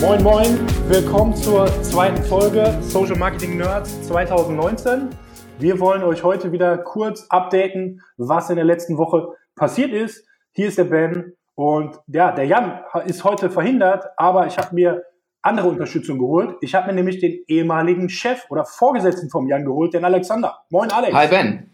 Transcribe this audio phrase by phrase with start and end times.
[0.00, 0.58] Moin moin.
[0.88, 5.10] Willkommen zur zweiten Folge Social Marketing Nerds 2019.
[5.58, 10.26] Wir wollen euch heute wieder kurz updaten, was in der letzten Woche passiert ist.
[10.52, 15.04] Hier ist der Ben und ja, der Jan ist heute verhindert, aber ich habe mir
[15.42, 16.56] andere Unterstützung geholt.
[16.62, 20.60] Ich habe mir nämlich den ehemaligen Chef oder Vorgesetzten vom Jan geholt, den Alexander.
[20.70, 21.14] Moin Alex.
[21.14, 21.70] Hi Ben.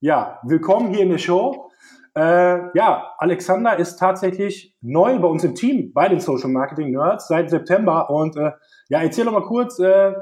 [0.00, 1.71] Ja, willkommen hier in der Show.
[2.14, 7.28] Äh, ja, Alexander ist tatsächlich neu bei uns im Team, bei den Social Marketing Nerds
[7.28, 8.10] seit September.
[8.10, 8.52] Und äh,
[8.88, 10.12] ja, erzähl doch mal kurz äh,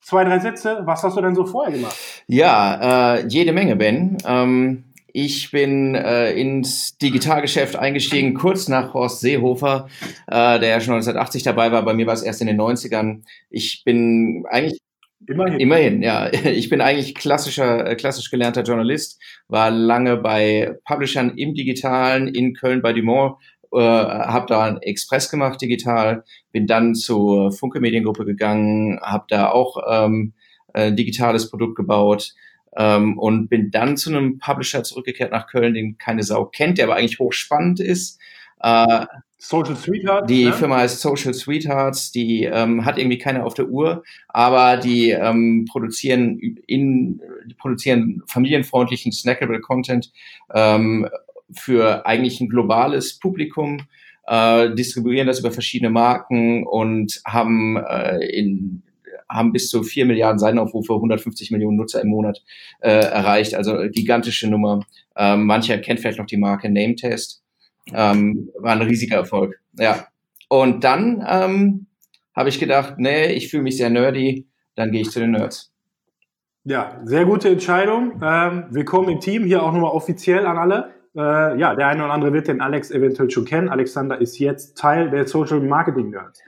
[0.00, 0.82] zwei, drei Sätze.
[0.84, 1.96] Was hast du denn so vorher gemacht?
[2.26, 4.18] Ja, äh, jede Menge, Ben.
[4.26, 9.88] Ähm, ich bin äh, ins Digitalgeschäft eingestiegen, kurz nach Horst Seehofer,
[10.26, 11.82] äh, der ja schon 1980 dabei war.
[11.86, 13.22] Bei mir war es erst in den 90ern.
[13.48, 14.78] Ich bin eigentlich
[15.26, 15.60] Immerhin.
[15.60, 16.30] Immerhin, ja.
[16.44, 22.54] Ich bin eigentlich klassischer, äh, klassisch gelernter Journalist, war lange bei Publishern im Digitalen in
[22.54, 23.36] Köln bei Dumont,
[23.72, 29.50] äh, habe da ein Express gemacht digital, bin dann zur Funke Mediengruppe gegangen, habe da
[29.50, 30.34] auch ähm,
[30.72, 32.34] ein digitales Produkt gebaut
[32.76, 36.86] ähm, und bin dann zu einem Publisher zurückgekehrt nach Köln, den keine Sau kennt, der
[36.86, 38.20] aber eigentlich hochspannend ist.
[38.66, 39.06] Äh,
[39.38, 40.26] Social Sweethearts.
[40.26, 40.52] Die ne?
[40.52, 45.66] Firma heißt Social Sweethearts, die ähm, hat irgendwie keine auf der Uhr, aber die ähm,
[45.70, 50.10] produzieren in die produzieren familienfreundlichen snackable Content
[50.52, 51.06] ähm,
[51.52, 53.82] für eigentlich ein globales Publikum,
[54.26, 58.82] äh, distribuieren das über verschiedene Marken und haben äh, in
[59.28, 62.42] haben bis zu vier Milliarden Seitenaufrufe, 150 Millionen Nutzer im Monat
[62.80, 63.56] äh, erreicht.
[63.56, 64.84] Also gigantische Nummer.
[65.16, 67.42] Ähm, mancher kennt vielleicht noch die Marke Name Test
[67.92, 69.60] ähm, war ein riesiger Erfolg.
[69.78, 70.06] Ja.
[70.48, 71.86] Und dann ähm,
[72.34, 75.72] habe ich gedacht, nee, ich fühle mich sehr nerdy, dann gehe ich zu den Nerds.
[76.64, 78.20] Ja, sehr gute Entscheidung.
[78.22, 80.94] Ähm, willkommen im Team, hier auch nochmal offiziell an alle.
[81.16, 83.68] Äh, ja, der eine oder andere wird den Alex eventuell schon kennen.
[83.68, 86.42] Alexander ist jetzt Teil der Social Marketing Nerds.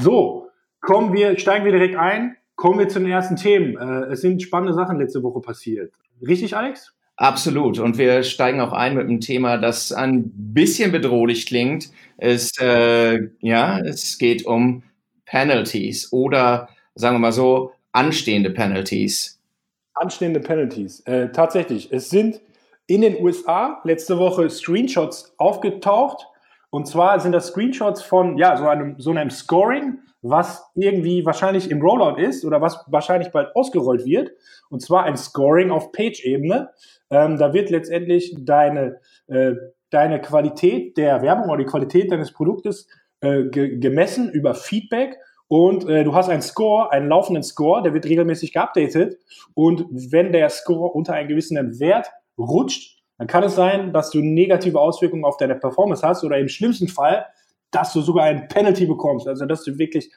[0.00, 0.48] So,
[0.80, 2.36] kommen wir, steigen wir direkt ein.
[2.56, 3.76] Kommen wir zu den ersten Themen.
[3.76, 5.92] Äh, es sind spannende Sachen letzte Woche passiert.
[6.26, 6.97] Richtig, Alex?
[7.18, 7.80] Absolut.
[7.80, 11.90] Und wir steigen auch ein mit einem Thema, das ein bisschen bedrohlich klingt.
[12.16, 14.84] Es, äh, ja, es geht um
[15.26, 19.40] Penalties oder sagen wir mal so, anstehende Penalties.
[19.94, 21.00] Anstehende Penalties.
[21.00, 21.92] Äh, tatsächlich.
[21.92, 22.40] Es sind
[22.86, 26.24] in den USA letzte Woche Screenshots aufgetaucht.
[26.70, 31.70] Und zwar sind das Screenshots von ja, so einem, so einem Scoring, was irgendwie wahrscheinlich
[31.70, 34.32] im Rollout ist oder was wahrscheinlich bald ausgerollt wird.
[34.68, 36.70] Und zwar ein Scoring auf Page-Ebene.
[37.10, 39.52] Ähm, da wird letztendlich deine, äh,
[39.90, 42.88] deine Qualität der Werbung oder die Qualität deines Produktes
[43.20, 45.18] äh, ge gemessen über Feedback
[45.48, 49.18] und äh, du hast einen Score, einen laufenden Score, der wird regelmäßig geupdatet
[49.54, 54.20] und wenn der Score unter einen gewissen Wert rutscht, dann kann es sein, dass du
[54.20, 57.26] negative Auswirkungen auf deine Performance hast oder im schlimmsten Fall,
[57.70, 60.12] dass du sogar ein Penalty bekommst, also dass du wirklich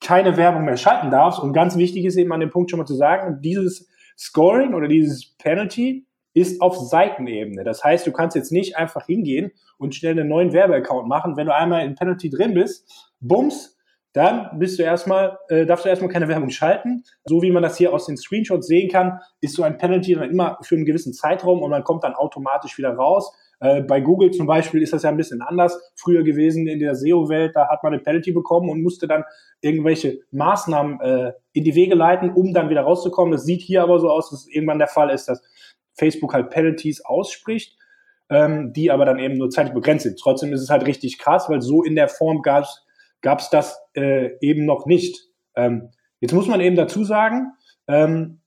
[0.00, 2.86] keine Werbung mehr schalten darfst und ganz wichtig ist eben an dem Punkt schon mal
[2.86, 7.64] zu sagen, dieses Scoring oder dieses Penalty ist auf Seitenebene.
[7.64, 11.36] Das heißt, du kannst jetzt nicht einfach hingehen und schnell einen neuen Werbeaccount machen.
[11.36, 13.78] Wenn du einmal in Penalty drin bist, bums,
[14.12, 17.04] dann bist du erstmal, äh, darfst du erstmal keine Werbung schalten.
[17.24, 20.30] So wie man das hier aus den Screenshots sehen kann, ist so ein Penalty dann
[20.30, 23.32] immer für einen gewissen Zeitraum und man kommt dann automatisch wieder raus.
[23.64, 26.94] Äh, bei Google zum Beispiel ist das ja ein bisschen anders früher gewesen in der
[26.94, 27.56] SEO-Welt.
[27.56, 29.24] Da hat man eine Penalty bekommen und musste dann
[29.62, 33.32] irgendwelche Maßnahmen äh, in die Wege leiten, um dann wieder rauszukommen.
[33.32, 35.42] Das sieht hier aber so aus, dass irgendwann der Fall ist, dass
[35.94, 37.78] Facebook halt Penalties ausspricht,
[38.28, 40.18] ähm, die aber dann eben nur zeitlich begrenzt sind.
[40.18, 44.32] Trotzdem ist es halt richtig krass, weil so in der Form gab es das äh,
[44.42, 45.28] eben noch nicht.
[45.56, 45.88] Ähm,
[46.20, 47.52] jetzt muss man eben dazu sagen,
[47.88, 48.40] ähm,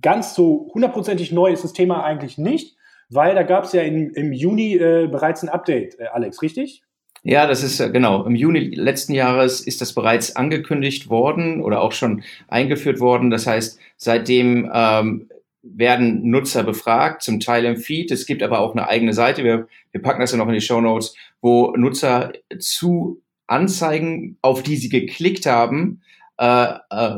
[0.00, 2.78] ganz so hundertprozentig neu ist das Thema eigentlich nicht,
[3.10, 6.82] weil da gab es ja in, im Juni äh, bereits ein Update, äh, Alex, richtig?
[7.22, 8.24] Ja, das ist äh, genau.
[8.26, 13.30] Im Juni letzten Jahres ist das bereits angekündigt worden oder auch schon eingeführt worden.
[13.30, 15.28] Das heißt, seitdem ähm,
[15.62, 18.10] werden Nutzer befragt, zum Teil im Feed.
[18.10, 20.60] Es gibt aber auch eine eigene Seite, wir, wir packen das ja noch in die
[20.60, 26.02] Show Notes, wo Nutzer zu Anzeigen, auf die sie geklickt haben,
[26.38, 27.16] äh, äh,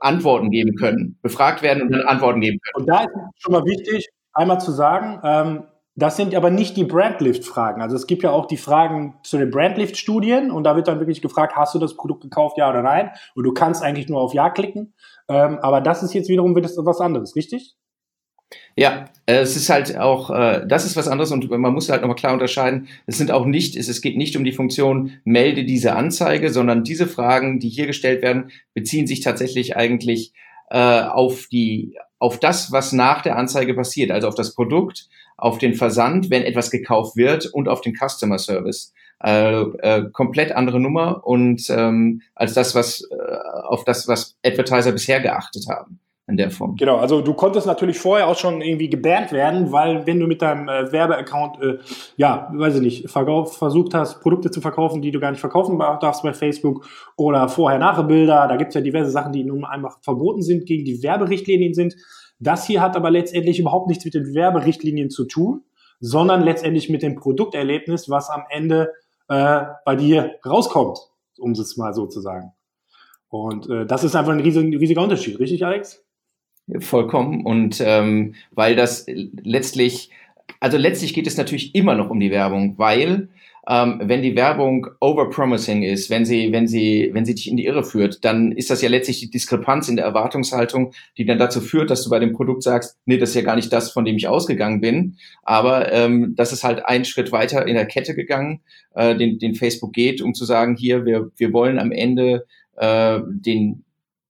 [0.00, 2.82] Antworten geben können, befragt werden und dann Antworten geben können.
[2.82, 5.64] Und da ist schon mal wichtig, einmal zu sagen, ähm,
[5.98, 7.82] das sind aber nicht die Brandlift-Fragen.
[7.82, 11.20] Also es gibt ja auch die Fragen zu den Brandlift-Studien und da wird dann wirklich
[11.20, 13.10] gefragt, hast du das Produkt gekauft, ja oder nein?
[13.34, 14.94] Und du kannst eigentlich nur auf Ja klicken.
[15.28, 17.74] Ähm, aber das ist jetzt wiederum was anderes, richtig?
[18.76, 22.02] Ja, äh, es ist halt auch, äh, das ist was anderes und man muss halt
[22.02, 22.86] nochmal klar unterscheiden.
[23.06, 26.84] Es sind auch nicht, es, es geht nicht um die Funktion, melde diese Anzeige, sondern
[26.84, 30.32] diese Fragen, die hier gestellt werden, beziehen sich tatsächlich eigentlich
[30.70, 35.58] äh, auf die, auf das, was nach der Anzeige passiert, also auf das Produkt, auf
[35.58, 38.92] den Versand, wenn etwas gekauft wird und auf den Customer Service.
[39.22, 43.16] Äh, äh, komplett andere Nummer und ähm, als das, was äh,
[43.64, 45.98] auf das, was Advertiser bisher geachtet haben
[46.28, 46.76] in der Form.
[46.76, 50.42] Genau, also du konntest natürlich vorher auch schon irgendwie gebannt werden, weil wenn du mit
[50.42, 51.78] deinem äh, Werbeaccount, äh,
[52.16, 55.78] ja, weiß ich nicht, verkauf, versucht hast, Produkte zu verkaufen, die du gar nicht verkaufen
[55.78, 56.86] darfst bei Facebook
[57.16, 61.02] oder vorher-nachher Bilder, da gibt's ja diverse Sachen, die nun einfach verboten sind, gegen die
[61.02, 61.96] Werberichtlinien sind.
[62.38, 65.62] Das hier hat aber letztendlich überhaupt nichts mit den Werberichtlinien zu tun,
[65.98, 68.92] sondern letztendlich mit dem Produkterlebnis, was am Ende
[69.28, 70.98] äh, bei dir rauskommt,
[71.38, 72.52] um es mal so zu sagen.
[73.30, 76.04] Und äh, das ist einfach ein riesiger, riesiger Unterschied, richtig, Alex?
[76.80, 77.44] Vollkommen.
[77.44, 80.10] Und ähm, weil das letztlich,
[80.60, 83.28] also letztlich geht es natürlich immer noch um die Werbung, weil
[83.68, 87.66] ähm, wenn die Werbung overpromising ist, wenn sie, wenn sie, wenn sie dich in die
[87.66, 91.60] Irre führt, dann ist das ja letztlich die Diskrepanz in der Erwartungshaltung, die dann dazu
[91.60, 94.06] führt, dass du bei dem Produkt sagst, nee, das ist ja gar nicht das, von
[94.06, 95.16] dem ich ausgegangen bin.
[95.42, 98.60] Aber ähm, das ist halt ein Schritt weiter in der Kette gegangen,
[98.94, 103.20] äh, den, den Facebook geht, um zu sagen, hier, wir, wir wollen am Ende äh,
[103.26, 103.84] den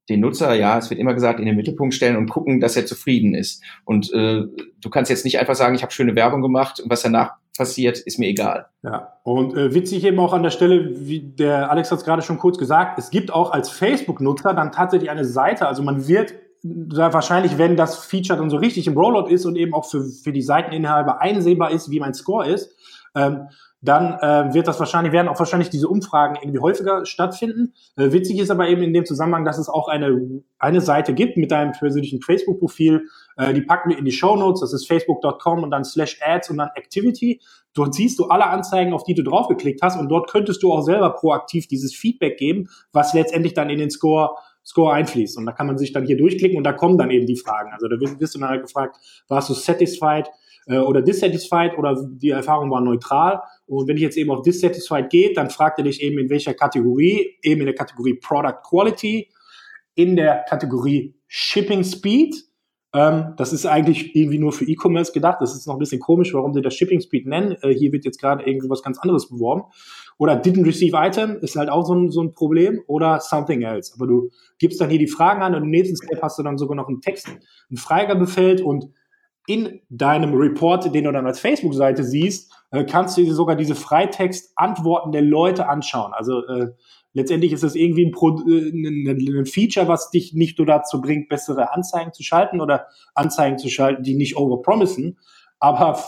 [0.08, 2.86] den Nutzer, ja, es wird immer gesagt, in den Mittelpunkt stellen und gucken, dass er
[2.86, 3.62] zufrieden ist.
[3.84, 4.42] Und äh,
[4.80, 7.98] du kannst jetzt nicht einfach sagen, ich habe schöne Werbung gemacht und was danach passiert,
[7.98, 8.66] ist mir egal.
[8.82, 12.22] Ja, und äh, witzig eben auch an der Stelle, wie der Alex hat es gerade
[12.22, 16.34] schon kurz gesagt, es gibt auch als Facebook-Nutzer dann tatsächlich eine Seite, also man wird
[16.62, 20.32] wahrscheinlich, wenn das Feature dann so richtig im Rollout ist und eben auch für, für
[20.32, 22.74] die Seiteninhaber einsehbar ist, wie mein Score ist,
[23.14, 23.48] ähm,
[23.80, 27.74] dann äh, wird das wahrscheinlich, werden auch wahrscheinlich diese Umfragen irgendwie häufiger stattfinden.
[27.96, 31.36] Äh, witzig ist aber eben in dem Zusammenhang, dass es auch eine, eine Seite gibt
[31.36, 33.06] mit deinem persönlichen Facebook-Profil.
[33.36, 34.60] Äh, die packen wir in die Show Notes.
[34.60, 37.40] Das ist facebook.com und dann slash ads und dann activity.
[37.74, 40.82] Dort siehst du alle Anzeigen, auf die du draufgeklickt hast und dort könntest du auch
[40.82, 44.34] selber proaktiv dieses Feedback geben, was letztendlich dann in den Score
[44.68, 45.38] Score einfließt.
[45.38, 47.72] Und da kann man sich dann hier durchklicken und da kommen dann eben die Fragen.
[47.72, 50.28] Also da wirst, wirst du dann halt gefragt, warst du satisfied?
[50.68, 53.40] Äh, oder dissatisfied oder die Erfahrung war neutral.
[53.66, 56.54] Und wenn ich jetzt eben auf dissatisfied geht, dann fragt er dich eben in welcher
[56.54, 59.28] Kategorie, eben in der Kategorie Product Quality,
[59.94, 62.36] in der Kategorie Shipping Speed.
[62.94, 65.38] Ähm, das ist eigentlich irgendwie nur für E-Commerce gedacht.
[65.40, 67.56] Das ist noch ein bisschen komisch, warum sie das Shipping Speed nennen.
[67.62, 69.64] Äh, hier wird jetzt gerade irgendwie was ganz anderes beworben.
[70.18, 72.80] Oder didn't receive item ist halt auch so ein, so ein Problem.
[72.86, 73.92] Oder something else.
[73.94, 76.56] Aber du gibst dann hier die Fragen an und im nächsten Step hast du dann
[76.56, 77.28] sogar noch einen Text,
[77.70, 78.90] ein Freigabefeld und
[79.48, 83.74] in deinem Report, den du dann als Facebook-Seite siehst, äh, kannst du dir sogar diese
[83.74, 86.12] Freitext-Antworten der Leute anschauen.
[86.12, 86.72] Also äh,
[87.14, 91.30] letztendlich ist es irgendwie ein, Pro äh, ein, Feature, was dich nicht nur dazu bringt,
[91.30, 95.18] bessere Anzeigen zu schalten oder Anzeigen zu schalten, die nicht overpromisen.
[95.60, 95.98] Aber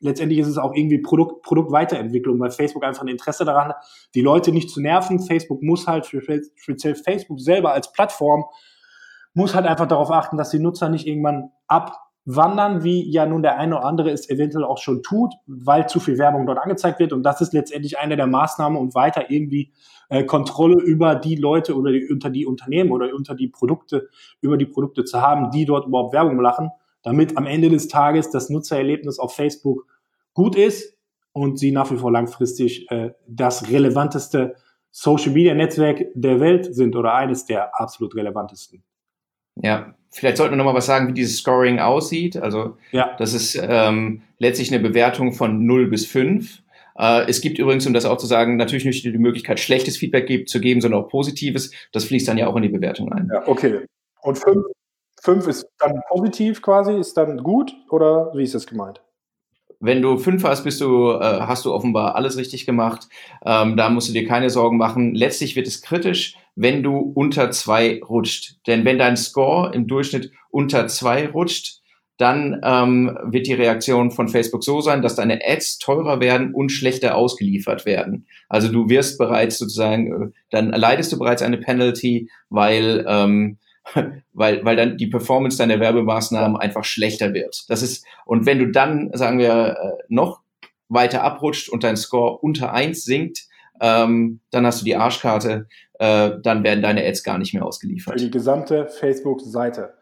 [0.00, 3.76] letztendlich ist es auch irgendwie Produkt, Produktweiterentwicklung, weil Facebook einfach ein Interesse daran hat,
[4.14, 5.20] die Leute nicht zu nerven.
[5.20, 6.20] Facebook muss halt für
[6.54, 8.44] speziell Facebook selber als Plattform
[9.32, 13.42] muss halt einfach darauf achten, dass die Nutzer nicht irgendwann ab wandern, wie ja nun
[13.42, 17.00] der eine oder andere es eventuell auch schon tut, weil zu viel Werbung dort angezeigt
[17.00, 17.12] wird.
[17.12, 19.72] Und das ist letztendlich eine der Maßnahmen, um weiter irgendwie
[20.08, 24.08] äh, Kontrolle über die Leute oder die, unter die Unternehmen oder unter die Produkte,
[24.40, 26.70] über die Produkte zu haben, die dort überhaupt Werbung machen,
[27.02, 29.86] damit am Ende des Tages das Nutzererlebnis auf Facebook
[30.34, 30.96] gut ist
[31.32, 34.56] und sie nach wie vor langfristig äh, das relevanteste
[34.90, 38.82] Social Media Netzwerk der Welt sind oder eines der absolut relevantesten.
[39.56, 42.36] Ja, vielleicht sollten wir nochmal was sagen, wie dieses Scoring aussieht.
[42.36, 43.14] Also ja.
[43.18, 46.62] das ist ähm, letztlich eine Bewertung von 0 bis 5.
[46.98, 50.26] Äh, es gibt übrigens, um das auch zu sagen, natürlich nicht die Möglichkeit, schlechtes Feedback
[50.26, 51.70] ge zu geben, sondern auch positives.
[51.92, 53.30] Das fließt dann ja auch in die Bewertung ein.
[53.32, 53.86] Ja, okay.
[54.22, 54.56] Und 5,
[55.22, 59.00] 5 ist dann positiv quasi, ist dann gut oder wie ist das gemeint?
[59.80, 63.08] Wenn du fünf hast, bist du, äh, hast du offenbar alles richtig gemacht.
[63.44, 65.14] Ähm, da musst du dir keine Sorgen machen.
[65.14, 68.56] Letztlich wird es kritisch, wenn du unter zwei rutscht.
[68.66, 71.80] Denn wenn dein Score im Durchschnitt unter zwei rutscht,
[72.18, 76.68] dann ähm, wird die Reaktion von Facebook so sein, dass deine Ads teurer werden und
[76.68, 78.26] schlechter ausgeliefert werden.
[78.50, 83.56] Also du wirst bereits sozusagen, äh, dann leidest du bereits eine Penalty, weil ähm,
[84.32, 87.64] weil, weil dann die Performance deiner Werbemaßnahmen einfach schlechter wird.
[87.68, 90.40] Das ist, und wenn du dann, sagen wir, äh, noch
[90.88, 93.46] weiter abrutscht und dein Score unter eins sinkt,
[93.80, 95.66] ähm, dann hast du die Arschkarte,
[95.98, 98.14] äh, dann werden deine Ads gar nicht mehr ausgeliefert.
[98.14, 99.94] Für die gesamte Facebook-Seite.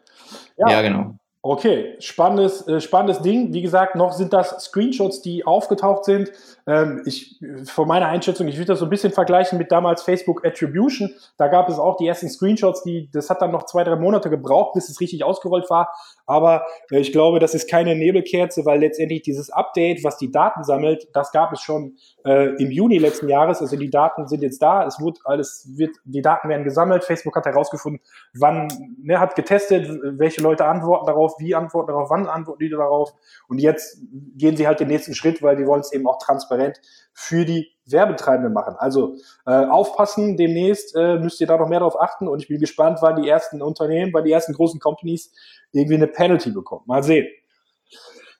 [0.57, 1.15] Ja, ja, genau.
[1.41, 3.53] Okay, spannendes, äh, spannendes Ding.
[3.53, 6.31] Wie gesagt, noch sind das Screenshots, die aufgetaucht sind.
[6.69, 10.45] Ähm, ich, von meiner Einschätzung, ich würde das so ein bisschen vergleichen mit damals Facebook
[10.45, 11.09] Attribution.
[11.35, 14.29] Da gab es auch die ersten Screenshots, die, das hat dann noch zwei, drei Monate
[14.29, 15.91] gebraucht, bis es richtig ausgerollt war.
[16.27, 20.63] Aber äh, ich glaube, das ist keine Nebelkerze, weil letztendlich dieses Update, was die Daten
[20.63, 23.61] sammelt, das gab es schon äh, im Juni letzten Jahres.
[23.61, 24.85] Also die Daten sind jetzt da.
[24.85, 27.03] Es wird alles, wird, die Daten werden gesammelt.
[27.03, 27.99] Facebook hat herausgefunden,
[28.35, 28.67] wann,
[29.01, 33.11] ne, hat getestet, welche Leute antworten darauf, wie antworten darauf, wann antworten die darauf.
[33.47, 33.97] Und jetzt
[34.35, 36.79] gehen sie halt den nächsten Schritt, weil die wollen es eben auch transparent transparent
[37.13, 38.75] für die Werbetreibenden machen.
[38.77, 42.59] Also äh, aufpassen, demnächst äh, müsst ihr da noch mehr darauf achten und ich bin
[42.59, 45.31] gespannt, wann die ersten Unternehmen, wann die ersten großen Companies
[45.71, 46.83] irgendwie eine Penalty bekommen.
[46.85, 47.27] Mal sehen.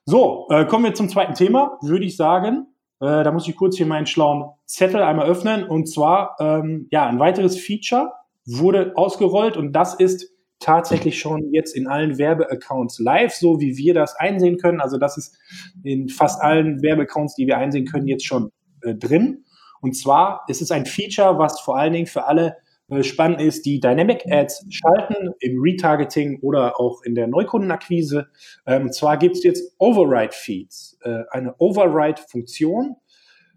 [0.04, 2.68] So, äh, kommen wir zum zweiten Thema, würde ich sagen.
[3.00, 5.64] Äh, da muss ich kurz hier meinen schlauen Zettel einmal öffnen.
[5.64, 8.12] Und zwar, ähm, ja, ein weiteres Feature
[8.46, 13.94] wurde ausgerollt und das ist tatsächlich schon jetzt in allen Werbeaccounts live, so wie wir
[13.94, 14.80] das einsehen können.
[14.80, 15.36] Also das ist
[15.82, 18.52] in fast allen Werbeaccounts, die wir einsehen können, jetzt schon
[18.82, 19.44] äh, drin.
[19.80, 22.58] Und zwar ist es ein Feature, was vor allen Dingen für alle
[22.90, 28.28] äh, spannend ist, die Dynamic Ads schalten im Retargeting oder auch in der Neukundenakquise.
[28.66, 32.96] Ähm, und zwar gibt es jetzt Override Feeds, äh, eine Override-Funktion.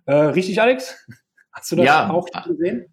[0.06, 1.06] Äh, richtig, Alex?
[1.52, 2.86] Hast du das ja, auch gesehen?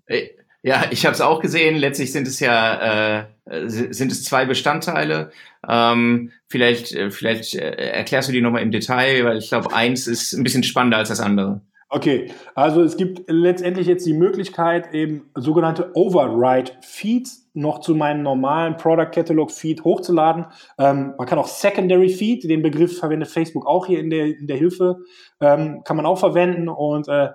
[0.62, 1.76] Äh, ja, ich habe es auch gesehen.
[1.76, 3.24] Letztlich sind es ja äh,
[3.68, 5.30] sind es zwei Bestandteile.
[5.68, 10.44] Ähm, vielleicht vielleicht erklärst du die nochmal im Detail, weil ich glaube, eins ist ein
[10.44, 11.60] bisschen spannender als das andere.
[11.92, 18.22] Okay, also es gibt letztendlich jetzt die Möglichkeit, eben sogenannte Override Feeds noch zu meinem
[18.22, 20.46] normalen Product Catalog Feed hochzuladen.
[20.78, 24.46] Ähm, man kann auch Secondary Feed, den Begriff verwendet Facebook auch hier in der, in
[24.46, 24.98] der Hilfe,
[25.40, 27.30] ähm, kann man auch verwenden und äh,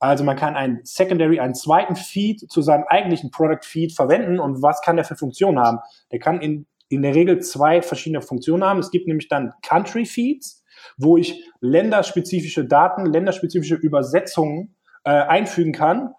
[0.00, 4.62] also man kann einen Secondary, einen zweiten Feed zu seinem eigentlichen Product Feed verwenden und
[4.62, 5.78] was kann der für Funktionen haben?
[6.10, 8.80] Der kann in, in der Regel zwei verschiedene Funktionen haben.
[8.80, 10.64] Es gibt nämlich dann Country Feeds,
[10.96, 16.14] wo ich länderspezifische Daten, länderspezifische Übersetzungen äh, einfügen kann.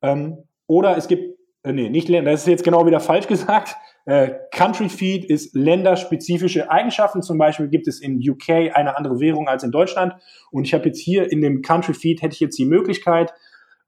[0.00, 3.76] Ähm, oder es gibt, äh, nee, nicht Länder, das ist jetzt genau wieder falsch gesagt.
[4.06, 7.22] Äh, Country Feed ist länderspezifische Eigenschaften.
[7.22, 10.14] Zum Beispiel gibt es in UK eine andere Währung als in Deutschland.
[10.52, 13.34] Und ich habe jetzt hier in dem Country Feed hätte ich jetzt die Möglichkeit,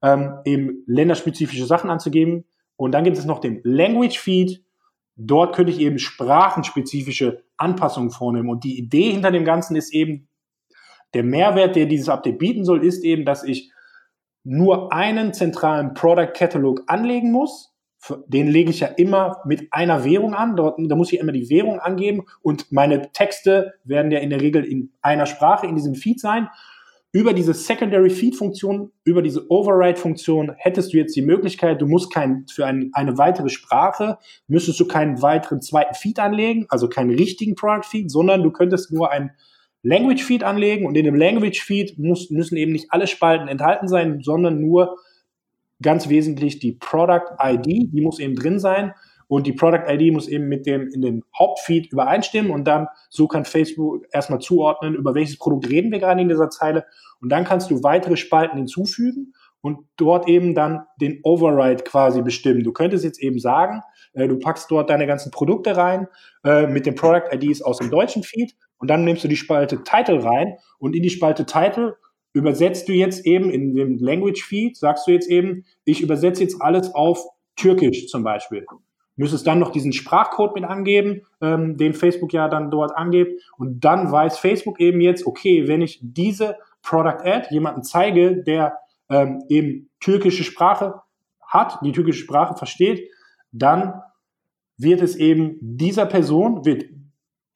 [0.03, 2.45] ähm, eben länderspezifische Sachen anzugeben.
[2.77, 4.65] Und dann gibt es noch den Language Feed.
[5.15, 8.51] Dort könnte ich eben sprachenspezifische Anpassungen vornehmen.
[8.51, 10.29] Und die Idee hinter dem Ganzen ist eben,
[11.15, 13.73] der Mehrwert, der dieses Update bieten soll, ist eben, dass ich
[14.45, 17.73] nur einen zentralen Product Catalog anlegen muss.
[18.29, 20.57] Den lege ich ja immer mit einer Währung an.
[20.57, 24.41] Dort, da muss ich immer die Währung angeben und meine Texte werden ja in der
[24.41, 26.49] Regel in einer Sprache in diesem Feed sein.
[27.11, 31.87] Über diese Secondary Feed Funktion, über diese Override Funktion hättest du jetzt die Möglichkeit, du
[31.87, 36.89] musst kein, für ein, eine weitere Sprache, müsstest du keinen weiteren zweiten Feed anlegen, also
[36.89, 39.31] keinen richtigen Product Feed, sondern du könntest nur ein
[39.83, 43.89] Language Feed anlegen und in dem Language Feed muss, müssen eben nicht alle Spalten enthalten
[43.89, 44.99] sein, sondern nur
[45.83, 48.95] ganz wesentlich die Product ID, die muss eben drin sein.
[49.29, 52.51] Und die Product ID muss eben mit dem in dem Hauptfeed übereinstimmen.
[52.51, 56.49] Und dann so kann Facebook erstmal zuordnen, über welches Produkt reden wir gerade in dieser
[56.49, 56.87] Zeile.
[57.21, 62.65] Und dann kannst du weitere Spalten hinzufügen und dort eben dann den Override quasi bestimmen.
[62.65, 63.83] Du könntest jetzt eben sagen,
[64.15, 66.09] äh, du packst dort deine ganzen Produkte rein
[66.45, 68.55] äh, mit den Product IDs aus dem deutschen Feed.
[68.79, 70.57] Und dann nimmst du die Spalte Title rein.
[70.79, 71.97] Und in die Spalte Title
[72.33, 76.61] übersetzt du jetzt eben in dem Language Feed, sagst du jetzt eben, ich übersetze jetzt
[76.61, 77.25] alles auf
[77.57, 78.65] Türkisch zum Beispiel
[79.19, 83.43] müsstest dann noch diesen Sprachcode mit angeben, ähm, den Facebook ja dann dort angibt.
[83.59, 88.79] Und dann weiß Facebook eben jetzt, okay, wenn ich diese Product Ad jemanden zeige, der
[89.11, 91.03] ähm, eben türkische Sprache
[91.43, 93.11] hat, die türkische Sprache versteht,
[93.51, 94.01] dann
[94.77, 96.85] wird es eben dieser Person, wird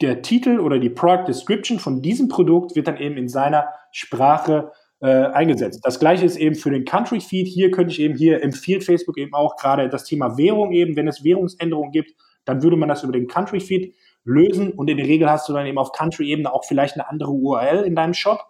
[0.02, 4.72] der Titel oder die Product Description von diesem Produkt wird dann eben in seiner Sprache
[5.00, 5.80] äh, eingesetzt.
[5.82, 7.48] Das gleiche ist eben für den Country Feed.
[7.48, 11.08] Hier könnte ich eben, hier empfiehlt Facebook eben auch gerade das Thema Währung eben, wenn
[11.08, 12.12] es Währungsänderungen gibt,
[12.44, 13.94] dann würde man das über den Country Feed
[14.24, 17.32] lösen und in der Regel hast du dann eben auf Country-Ebene auch vielleicht eine andere
[17.32, 18.40] URL in deinem Shop.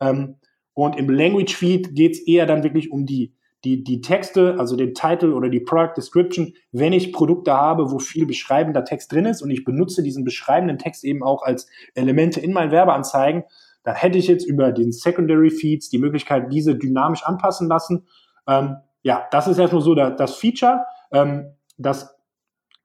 [0.00, 0.36] Ähm,
[0.74, 3.34] und im Language Feed geht es eher dann wirklich um die,
[3.64, 7.98] die, die Texte, also den Title oder die Product Description, wenn ich Produkte habe, wo
[7.98, 12.40] viel beschreibender Text drin ist und ich benutze diesen beschreibenden Text eben auch als Elemente
[12.40, 13.44] in meinen Werbeanzeigen,
[13.82, 18.06] dann hätte ich jetzt über den Secondary Feeds die Möglichkeit, diese dynamisch anpassen lassen.
[18.46, 22.14] Ähm, ja, das ist erstmal so da, das Feature, ähm, das,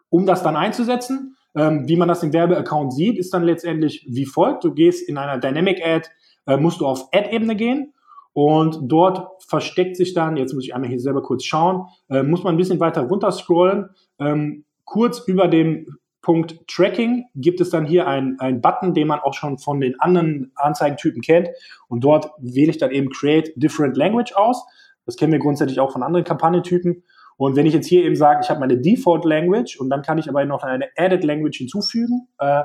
[0.09, 1.35] um das dann einzusetzen.
[1.55, 4.63] Ähm, wie man das im Werbeaccount sieht, ist dann letztendlich wie folgt.
[4.63, 6.09] Du gehst in einer Dynamic Ad,
[6.47, 7.93] äh, musst du auf Ad-Ebene gehen
[8.33, 12.43] und dort versteckt sich dann, jetzt muss ich einmal hier selber kurz schauen, äh, muss
[12.43, 13.89] man ein bisschen weiter runter scrollen.
[14.19, 19.33] Ähm, kurz über dem Punkt Tracking gibt es dann hier einen, Button, den man auch
[19.33, 21.49] schon von den anderen Anzeigentypen kennt.
[21.89, 24.65] Und dort wähle ich dann eben Create Different Language aus.
[25.05, 27.03] Das kennen wir grundsätzlich auch von anderen Kampagnentypen.
[27.35, 30.17] Und wenn ich jetzt hier eben sage, ich habe meine Default Language und dann kann
[30.17, 32.63] ich aber noch eine Added Language hinzufügen, äh,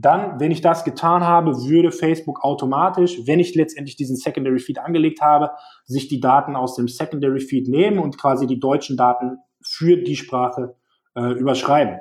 [0.00, 4.78] dann, wenn ich das getan habe, würde Facebook automatisch, wenn ich letztendlich diesen Secondary Feed
[4.78, 5.50] angelegt habe,
[5.86, 10.16] sich die Daten aus dem Secondary Feed nehmen und quasi die deutschen Daten für die
[10.16, 10.76] Sprache
[11.16, 11.98] äh, überschreiben.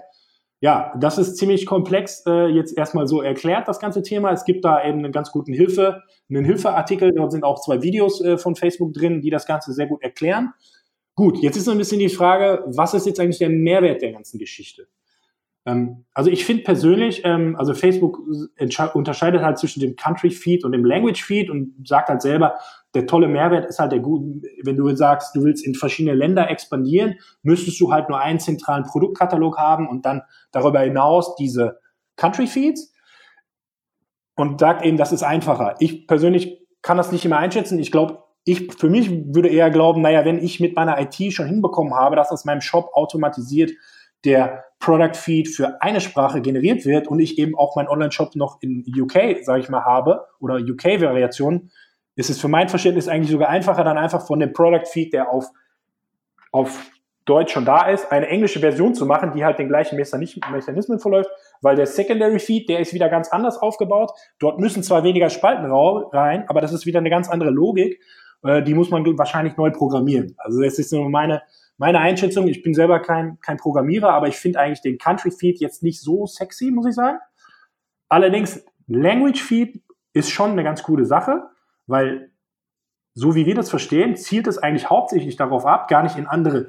[0.60, 4.32] ja, das ist ziemlich komplex äh, jetzt erstmal so erklärt, das ganze Thema.
[4.32, 8.22] Es gibt da eben einen ganz guten Hilfe, einen Hilfeartikel, dort sind auch zwei Videos
[8.22, 10.54] äh, von Facebook drin, die das Ganze sehr gut erklären.
[11.16, 14.12] Gut, jetzt ist so ein bisschen die Frage, was ist jetzt eigentlich der Mehrwert der
[14.12, 14.88] ganzen Geschichte?
[15.68, 18.20] Ähm, also ich finde persönlich, ähm, also Facebook
[18.94, 22.56] unterscheidet halt zwischen dem Country Feed und dem Language Feed und sagt halt selber,
[22.96, 26.50] der tolle Mehrwert ist halt der gute, wenn du sagst, du willst in verschiedene Länder
[26.50, 30.22] expandieren, müsstest du halt nur einen zentralen Produktkatalog haben und dann
[30.54, 31.80] darüber hinaus diese
[32.16, 32.94] Country Feeds
[34.38, 35.76] und sagt eben, das ist einfacher.
[35.80, 37.78] Ich persönlich kann das nicht immer einschätzen.
[37.78, 41.48] Ich glaube, ich für mich würde eher glauben, naja, wenn ich mit meiner IT schon
[41.48, 43.72] hinbekommen habe, dass aus meinem Shop automatisiert
[44.26, 48.62] der Product Feed für eine Sprache generiert wird und ich eben auch meinen Online-Shop noch
[48.62, 51.72] in UK, sage ich mal, habe oder UK-Variationen,
[52.16, 55.32] ist es für mein Verständnis eigentlich sogar einfacher, dann einfach von dem Product Feed, der
[55.32, 55.46] auf,
[56.52, 56.90] auf
[57.26, 61.30] Deutsch schon da ist, eine englische Version zu machen, die halt den gleichen Mechanismen verläuft,
[61.62, 64.12] weil der Secondary Feed, der ist wieder ganz anders aufgebaut.
[64.40, 68.02] Dort müssen zwar weniger Spalten rein, aber das ist wieder eine ganz andere Logik.
[68.44, 70.36] Äh, die muss man wahrscheinlich neu programmieren.
[70.38, 71.44] Also das ist nur meine,
[71.78, 72.48] meine Einschätzung.
[72.48, 76.02] Ich bin selber kein, kein Programmierer, aber ich finde eigentlich den Country Feed jetzt nicht
[76.02, 77.20] so sexy, muss ich sagen.
[78.10, 79.82] Allerdings, Language Feed
[80.14, 81.44] ist schon eine ganz coole Sache,
[81.86, 82.32] weil
[83.14, 86.68] so wie wir das verstehen, zielt es eigentlich hauptsächlich darauf ab, gar nicht in andere,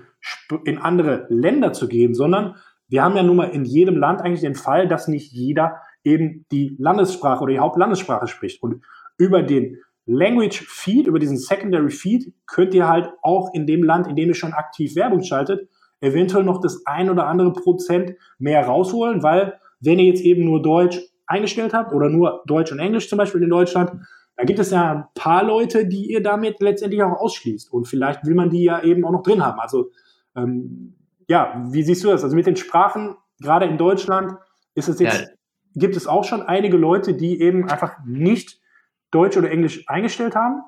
[0.64, 2.56] in andere Länder zu gehen, sondern
[2.88, 6.46] wir haben ja nun mal in jedem Land eigentlich den Fall, dass nicht jeder eben
[6.50, 8.62] die Landessprache oder die Hauptlandessprache spricht.
[8.62, 8.82] Und
[9.18, 14.06] über den Language Feed, über diesen Secondary Feed, könnt ihr halt auch in dem Land,
[14.06, 15.68] in dem ihr schon aktiv Werbung schaltet,
[16.00, 20.62] eventuell noch das ein oder andere Prozent mehr rausholen, weil wenn ihr jetzt eben nur
[20.62, 23.92] Deutsch eingestellt habt oder nur Deutsch und Englisch zum Beispiel in Deutschland,
[24.36, 27.70] da gibt es ja ein paar Leute, die ihr damit letztendlich auch ausschließt.
[27.70, 29.60] Und vielleicht will man die ja eben auch noch drin haben.
[29.60, 29.90] Also
[30.34, 30.94] ähm,
[31.28, 32.24] ja, wie siehst du das?
[32.24, 34.38] Also mit den Sprachen, gerade in Deutschland,
[34.74, 35.26] ist es jetzt, ja.
[35.74, 38.60] gibt es auch schon einige Leute, die eben einfach nicht
[39.10, 40.62] Deutsch oder Englisch eingestellt haben?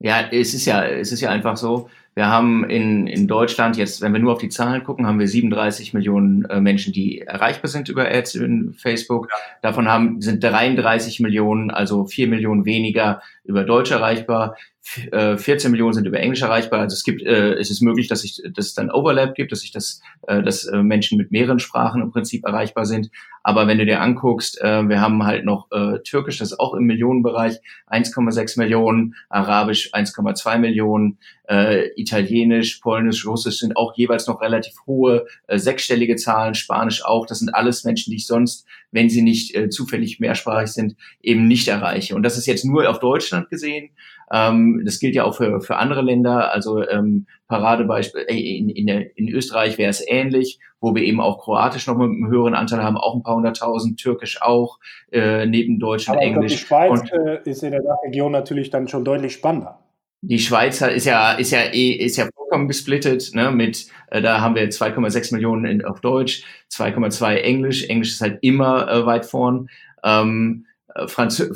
[0.00, 1.88] Ja, es ist ja, es ist ja einfach so.
[2.18, 5.28] Wir haben in, in Deutschland jetzt, wenn wir nur auf die Zahlen gucken, haben wir
[5.28, 9.28] 37 Millionen äh, Menschen, die erreichbar sind über Ads in Facebook.
[9.62, 14.56] Davon haben, sind 33 Millionen, also 4 Millionen weniger über Deutsch erreichbar.
[14.82, 16.80] 14 äh, Millionen sind über Englisch erreichbar.
[16.80, 19.62] Also es gibt, äh, es ist möglich, dass, ich, dass es dann Overlap gibt, dass
[19.62, 23.10] ich das, äh, dass äh, Menschen mit mehreren Sprachen im Prinzip erreichbar sind.
[23.42, 26.74] Aber wenn du dir anguckst, äh, wir haben halt noch äh, Türkisch, das ist auch
[26.74, 31.18] im Millionenbereich, 1,6 Millionen, Arabisch 1,2 Millionen,
[31.48, 37.26] äh, Italienisch, Polnisch, Russisch sind auch jeweils noch relativ hohe äh, sechsstellige Zahlen, Spanisch auch.
[37.26, 41.48] Das sind alles Menschen, die ich sonst, wenn sie nicht äh, zufällig mehrsprachig sind, eben
[41.48, 42.14] nicht erreiche.
[42.14, 43.90] Und das ist jetzt nur auf Deutschland gesehen.
[44.30, 46.52] Ähm, das gilt ja auch für, für andere Länder.
[46.52, 51.38] Also ähm, Paradebeispiel äh, in, in, in Österreich wäre es ähnlich, wo wir eben auch
[51.38, 54.78] Kroatisch noch mit einem höheren Anteil haben, auch ein paar hunderttausend, Türkisch auch,
[55.10, 56.66] äh, neben Deutsch und Englisch.
[56.68, 59.78] Glaub, die Schweiz und, äh, ist in der Region natürlich dann schon deutlich spannender.
[60.20, 64.40] Die Schweiz ist ja ist ja eh, ist ja vollkommen gesplittet, ne, mit äh, da
[64.40, 69.26] haben wir 2,6 Millionen in, auf Deutsch, 2,2 Englisch, Englisch ist halt immer äh, weit
[69.26, 69.68] vorn.
[70.02, 71.52] Ähm, äh, Franzö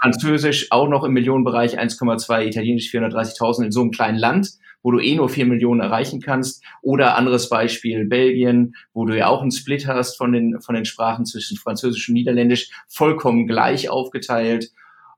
[0.00, 4.50] Französisch auch noch im Millionenbereich 1,2, Italienisch 430.000 in so einem kleinen Land,
[4.82, 6.62] wo du eh nur 4 Millionen erreichen kannst.
[6.82, 10.84] Oder anderes Beispiel Belgien, wo du ja auch einen Split hast von den, von den
[10.84, 14.70] Sprachen zwischen Französisch und Niederländisch, vollkommen gleich aufgeteilt.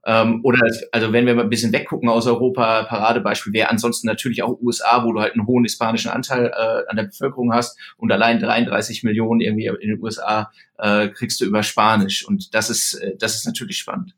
[0.07, 0.61] Ähm, oder
[0.93, 5.05] also wenn wir mal ein bisschen weggucken aus Europa, Paradebeispiel wäre ansonsten natürlich auch USA,
[5.05, 9.03] wo du halt einen hohen hispanischen Anteil äh, an der Bevölkerung hast und allein 33
[9.03, 13.35] Millionen irgendwie in den USA äh, kriegst du über Spanisch und das ist äh, das
[13.35, 14.15] ist natürlich spannend.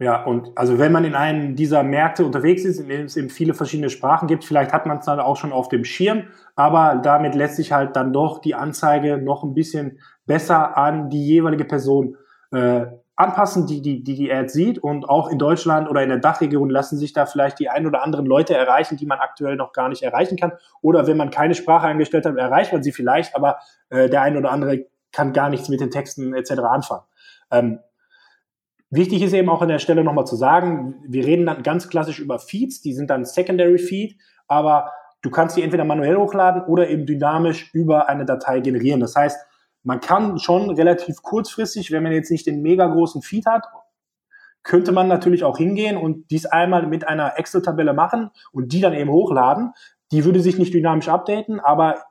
[0.00, 3.28] Ja, und also wenn man in einem dieser Märkte unterwegs ist, in denen es eben
[3.28, 7.02] viele verschiedene Sprachen gibt, vielleicht hat man es dann auch schon auf dem Schirm, aber
[7.04, 11.66] damit lässt sich halt dann doch die Anzeige noch ein bisschen besser an die jeweilige
[11.66, 12.16] Person
[12.50, 12.86] äh,
[13.20, 14.78] anpassen, die die, die die Ad sieht.
[14.78, 18.02] Und auch in Deutschland oder in der Dachregion lassen sich da vielleicht die ein oder
[18.02, 20.52] anderen Leute erreichen, die man aktuell noch gar nicht erreichen kann.
[20.82, 23.58] Oder wenn man keine Sprache eingestellt hat, erreicht man sie vielleicht, aber
[23.90, 26.52] äh, der ein oder andere kann gar nichts mit den Texten etc.
[26.60, 27.04] anfangen.
[27.50, 27.80] Ähm,
[28.92, 32.18] Wichtig ist eben auch an der Stelle nochmal zu sagen, wir reden dann ganz klassisch
[32.18, 34.16] über Feeds, die sind dann Secondary Feed,
[34.48, 34.90] aber
[35.22, 38.98] du kannst die entweder manuell hochladen oder eben dynamisch über eine Datei generieren.
[38.98, 39.38] Das heißt,
[39.82, 43.64] man kann schon relativ kurzfristig, wenn man jetzt nicht den mega großen Feed hat,
[44.62, 48.92] könnte man natürlich auch hingehen und dies einmal mit einer Excel-Tabelle machen und die dann
[48.92, 49.72] eben hochladen.
[50.12, 52.02] Die würde sich nicht dynamisch updaten, aber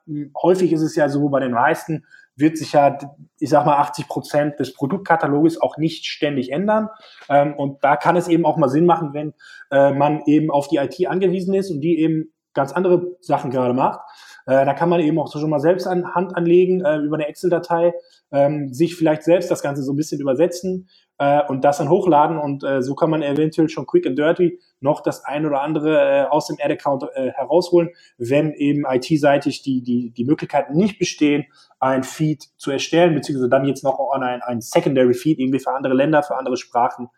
[0.41, 2.05] häufig ist es ja so bei den meisten,
[2.35, 2.97] wird sich ja,
[3.39, 6.89] ich sag mal, 80 Prozent des Produktkataloges auch nicht ständig ändern.
[7.27, 9.33] Ähm, und da kann es eben auch mal Sinn machen, wenn
[9.71, 13.73] äh, man eben auf die IT angewiesen ist und die eben ganz andere Sachen gerade
[13.73, 13.99] macht,
[14.45, 17.15] Äh, da kann man eben auch so schon mal selbst an Hand anlegen äh, über
[17.17, 17.93] eine Excel-Datei,
[18.31, 20.87] ähm, sich vielleicht selbst das Ganze so ein bisschen übersetzen
[21.19, 24.59] äh, und das dann hochladen und äh, so kann man eventuell schon quick and dirty
[24.79, 29.83] noch das ein oder andere äh, aus dem Ad-Account äh, herausholen, wenn eben IT-seitig die,
[29.83, 31.45] die, die Möglichkeiten nicht bestehen,
[31.79, 35.73] ein Feed zu erstellen, beziehungsweise dann jetzt noch an ein, ein Secondary Feed irgendwie für
[35.73, 37.09] andere Länder, für andere Sprachen.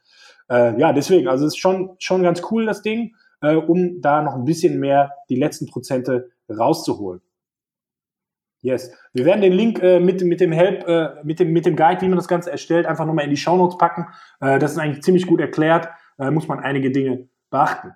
[0.49, 4.21] Äh, ja, deswegen, also es ist schon, schon ganz cool, das Ding, äh, um da
[4.21, 7.21] noch ein bisschen mehr die letzten Prozente rauszuholen.
[8.61, 8.91] Yes.
[9.13, 12.01] Wir werden den Link äh, mit, mit dem Help, äh, mit, dem, mit dem Guide,
[12.01, 14.07] wie man das Ganze erstellt, einfach nochmal in die Show Notes packen.
[14.39, 15.89] Äh, das ist eigentlich ziemlich gut erklärt.
[16.19, 17.93] Äh, muss man einige Dinge beachten.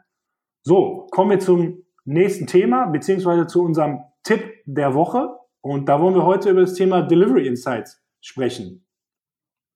[0.64, 5.38] So, kommen wir zum nächsten Thema, beziehungsweise zu unserem Tipp der Woche.
[5.62, 8.88] Und da wollen wir heute über das Thema Delivery Insights sprechen.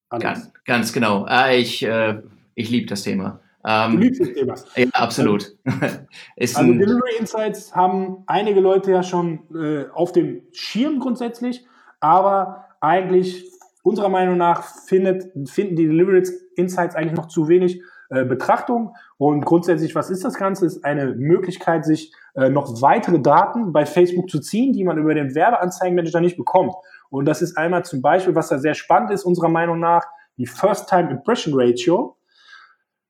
[0.09, 1.25] Ganz, ganz genau.
[1.25, 2.19] Ah, ich äh,
[2.59, 3.39] ich liebe das Thema.
[3.65, 4.55] Ähm, du liebst das Thema.
[4.75, 5.57] Ja, absolut.
[6.39, 11.65] also Delivery Insights haben einige Leute ja schon äh, auf dem Schirm grundsätzlich,
[11.99, 13.45] aber eigentlich
[13.83, 16.23] unserer Meinung nach findet, finden die Delivery
[16.55, 18.95] Insights eigentlich noch zu wenig äh, Betrachtung.
[19.17, 20.65] Und grundsätzlich, was ist das Ganze?
[20.65, 25.13] Ist eine Möglichkeit, sich äh, noch weitere Daten bei Facebook zu ziehen, die man über
[25.13, 26.73] den Werbeanzeigenmanager nicht bekommt.
[27.09, 30.05] Und das ist einmal zum Beispiel, was da sehr spannend ist, unserer Meinung nach,
[30.37, 32.15] die First-Time Impression Ratio.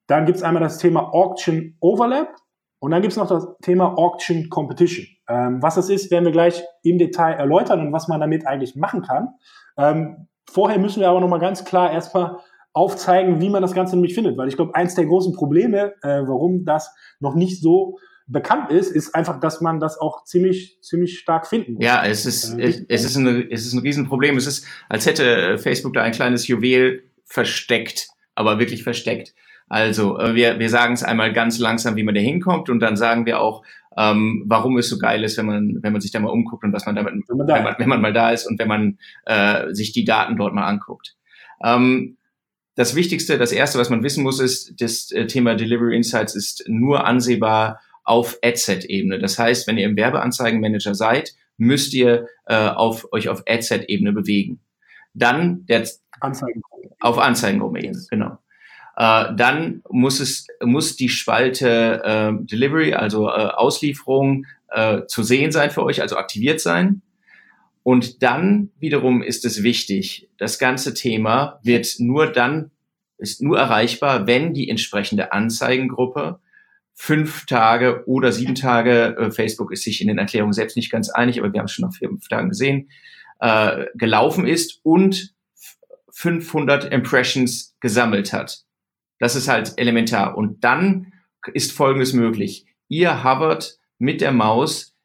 [0.10, 2.36] Dann gibt es einmal das Thema Auction Overlap
[2.80, 5.06] und dann gibt es noch das Thema Auction Competition.
[5.30, 8.76] Ähm, was das ist, werden wir gleich im Detail erläutern und was man damit eigentlich
[8.76, 9.30] machen kann.
[9.78, 12.38] Ähm, vorher müssen wir aber nochmal ganz klar erstmal
[12.74, 16.22] aufzeigen, wie man das Ganze nämlich findet, weil ich glaube, eins der großen Probleme, äh,
[16.26, 21.20] warum das noch nicht so bekannt ist, ist einfach, dass man das auch ziemlich, ziemlich
[21.20, 21.86] stark finden muss.
[21.86, 24.38] Ja, es ist, äh, es, ist ein, es ist ein Riesenproblem.
[24.38, 29.36] Es ist, als hätte Facebook da ein kleines Juwel versteckt, aber wirklich versteckt.
[29.70, 32.98] Also äh, wir, wir sagen es einmal ganz langsam, wie man da hinkommt und dann
[32.98, 33.64] sagen wir auch,
[33.96, 36.74] ähm, warum es so geil ist, wenn man, wenn man sich da mal umguckt und
[36.74, 38.98] was man damit, wenn man, wenn man, wenn man mal da ist und wenn man
[39.26, 41.16] äh, sich die Daten dort mal anguckt.
[41.64, 42.18] Ähm,
[42.76, 46.64] das Wichtigste, das Erste, was man wissen muss, ist, das äh, Thema Delivery Insights ist
[46.68, 49.20] nur ansehbar auf Adset-Ebene.
[49.20, 54.62] Das heißt, wenn ihr im Werbeanzeigenmanager seid, müsst ihr äh, auf, euch auf Adset-Ebene bewegen.
[55.14, 55.88] Dann der
[56.22, 56.90] Anzeigengruppe.
[57.02, 58.08] Auf Anzeigengruppe, yes.
[58.08, 58.40] genau
[59.00, 65.52] äh, dann muss es muss die Spalte äh, Delivery, also äh, Auslieferung, äh, zu sehen
[65.54, 67.02] sein für euch, also aktiviert sein.
[67.82, 72.72] Und dann wiederum ist es wichtig, das ganze Thema wird nur dann
[73.18, 76.40] ist nur erreichbar, wenn die entsprechende Anzeigengruppe
[76.94, 81.10] fünf Tage oder sieben Tage, äh, Facebook ist sich in den Erklärungen selbst nicht ganz
[81.10, 82.90] einig, aber wir haben es schon nach fünf Tagen gesehen,
[83.40, 85.34] äh, gelaufen ist und
[86.12, 88.66] 500 Impressions gesammelt hat.
[89.20, 90.38] Das ist halt elementar.
[90.38, 91.14] Und dann
[91.54, 92.66] ist Folgendes möglich.
[92.88, 94.96] Ihr hovert mit der Maus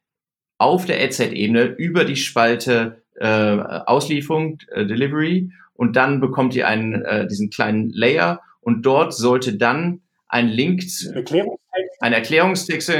[0.58, 7.04] auf der Adset-Ebene über die Spalte äh, Auslieferung, äh, Delivery und dann bekommt ihr einen,
[7.04, 12.02] äh, diesen kleinen Layer und dort sollte dann ein Link, Erklärungstext.
[12.02, 12.92] ein Erklärungstext,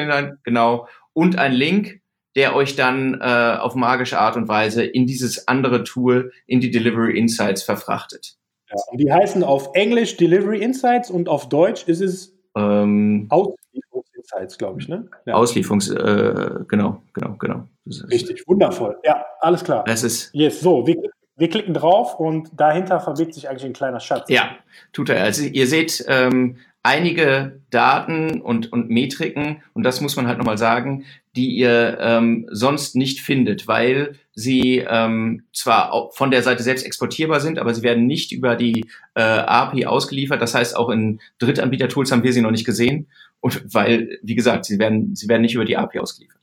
[0.45, 2.01] genau, und ein Link,
[2.37, 6.71] der euch dann äh, auf magische Art und Weise in dieses andere Tool, in die
[6.71, 8.37] Delivery Insights verfrachtet.
[8.75, 14.59] Ja, und die heißen auf Englisch Delivery Insights und auf Deutsch ist es ähm, Auslieferungsinsights,
[14.59, 15.09] glaube ich, ne?
[15.27, 15.35] Ja.
[15.35, 17.69] Auslieferungs, äh, genau, genau, genau.
[18.11, 18.97] Richtig, wundervoll.
[19.05, 19.85] Ja, alles klar.
[19.87, 20.31] Es ist.
[20.33, 20.97] Yes, so, wir,
[21.37, 24.29] wir klicken drauf und dahinter verbirgt sich eigentlich ein kleiner Schatz.
[24.29, 24.57] Ja,
[24.93, 25.23] tut er.
[25.23, 30.59] Also ihr seht, ähm, einige Daten und, und Metriken, und das muss man halt nochmal
[30.59, 36.85] sagen, die ihr ähm, sonst nicht findet, weil sie ähm, zwar von der Seite selbst
[36.85, 40.43] exportierbar sind, aber sie werden nicht über die äh, API ausgeliefert.
[40.43, 43.09] Das heißt, auch in Drittanbieter-Tools haben wir sie noch nicht gesehen.
[43.41, 46.41] Und weil, wie gesagt, sie werden, sie werden nicht über die API ausgeliefert.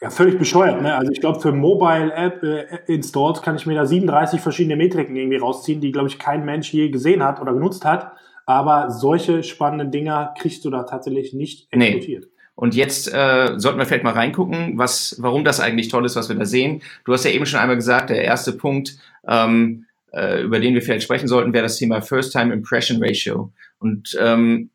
[0.00, 0.80] Ja, völlig bescheuert.
[0.80, 0.94] Ne?
[0.94, 4.76] Also ich glaube, für Mobile App äh, in Stores kann ich mir da 37 verschiedene
[4.76, 8.12] Metriken irgendwie rausziehen, die, glaube ich, kein Mensch je gesehen hat oder genutzt hat.
[8.50, 12.24] Aber solche spannenden Dinger kriegst du da tatsächlich nicht exportiert.
[12.24, 12.30] Nee.
[12.56, 16.28] Und jetzt äh, sollten wir vielleicht mal reingucken, was, warum das eigentlich toll ist, was
[16.28, 16.82] wir da sehen.
[17.04, 20.82] Du hast ja eben schon einmal gesagt, der erste Punkt, ähm, äh, über den wir
[20.82, 23.52] vielleicht sprechen sollten, wäre das Thema First Time Impression Ratio.
[23.78, 24.70] Und ähm,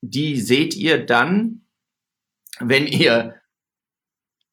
[0.00, 1.60] die seht ihr dann,
[2.58, 3.36] wenn ihr,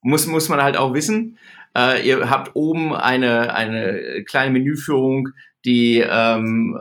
[0.01, 1.39] muss, muss man halt auch wissen,
[1.75, 5.29] äh, ihr habt oben eine, eine kleine Menüführung,
[5.65, 6.79] die ähm,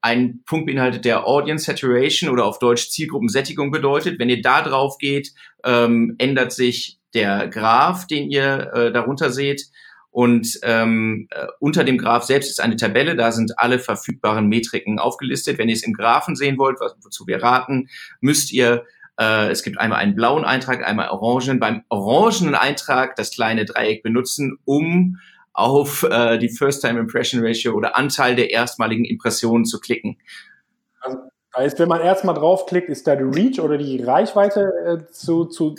[0.00, 4.18] einen Punkt beinhaltet, der Audience Saturation oder auf Deutsch Zielgruppensättigung bedeutet.
[4.18, 5.32] Wenn ihr da drauf geht,
[5.64, 9.62] ähm, ändert sich der Graph, den ihr äh, darunter seht.
[10.10, 14.98] Und ähm, äh, unter dem Graph selbst ist eine Tabelle, da sind alle verfügbaren Metriken
[14.98, 15.58] aufgelistet.
[15.58, 17.88] Wenn ihr es im Graphen sehen wollt, was, wozu wir raten,
[18.20, 18.84] müsst ihr
[19.20, 21.58] Äh, es gibt einmal einen blauen Eintrag, einmal orangen.
[21.58, 25.18] Beim orangenen Eintrag das kleine Dreieck benutzen, um
[25.58, 30.16] auf äh, die First-Time-Impression-Ratio oder Anteil der erstmaligen Impressionen zu klicken.
[31.00, 31.18] Also
[31.56, 35.74] heißt, wenn man erstmal draufklickt, ist da die Reach oder die Reichweite äh, zu, zu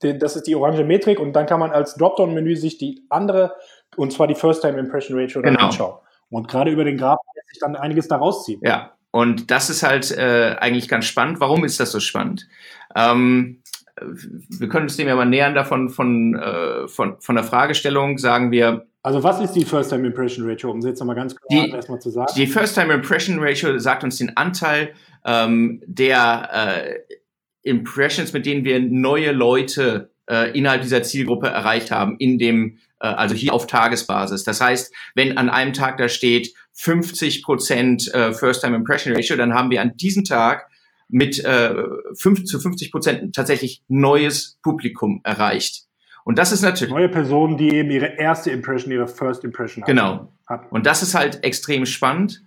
[0.00, 3.54] das ist die orange Metrik und dann kann man als Dropdown-Menü sich die andere,
[3.96, 5.66] und zwar die First-Time-Impression-Ratio genau.
[5.66, 5.98] anschauen.
[6.30, 8.60] Und gerade über den Graph lässt sich dann einiges da rausziehen.
[8.62, 11.40] Ja, und das ist halt äh, eigentlich ganz spannend.
[11.40, 12.46] Warum ist das so spannend?
[12.94, 13.62] Ähm,
[14.00, 18.52] wir können uns dem ja mal nähern davon von, äh, von, von der Fragestellung, sagen
[18.52, 18.86] wir.
[19.02, 22.10] Also was ist die First-Time Impression Ratio, um es jetzt nochmal ganz kurz erstmal zu
[22.10, 22.32] sagen?
[22.36, 24.92] Die First-Time Impression Ratio sagt uns den Anteil
[25.24, 27.14] ähm, der äh,
[27.62, 33.06] Impressions, mit denen wir neue Leute äh, innerhalb dieser Zielgruppe erreicht haben, in dem, äh,
[33.06, 34.44] also hier auf Tagesbasis.
[34.44, 39.54] Das heißt, wenn an einem Tag da steht 50 Prozent äh, First-Time Impression Ratio, dann
[39.54, 40.68] haben wir an diesem Tag
[41.08, 41.74] mit äh,
[42.14, 45.87] 5 zu 50 Prozent tatsächlich neues Publikum erreicht.
[46.28, 46.92] Und das ist natürlich.
[46.92, 49.90] Neue Personen, die eben ihre erste Impression, ihre First Impression haben.
[49.90, 50.32] Genau.
[50.68, 52.42] Und das ist halt extrem spannend,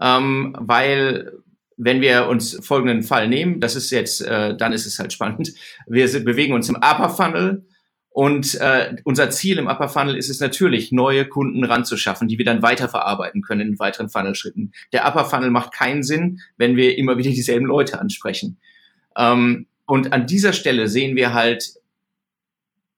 [0.00, 1.32] ähm, weil
[1.76, 5.52] wenn wir uns folgenden Fall nehmen, das ist jetzt, äh, dann ist es halt spannend.
[5.86, 7.66] Wir sind, bewegen uns im Upper Funnel
[8.08, 12.46] und äh, unser Ziel im Upper Funnel ist es natürlich, neue Kunden ranzuschaffen, die wir
[12.46, 14.72] dann weiterverarbeiten können in weiteren Funnel-Schritten.
[14.94, 18.56] Der Upper Funnel macht keinen Sinn, wenn wir immer wieder dieselben Leute ansprechen.
[19.18, 21.77] Ähm, und an dieser Stelle sehen wir halt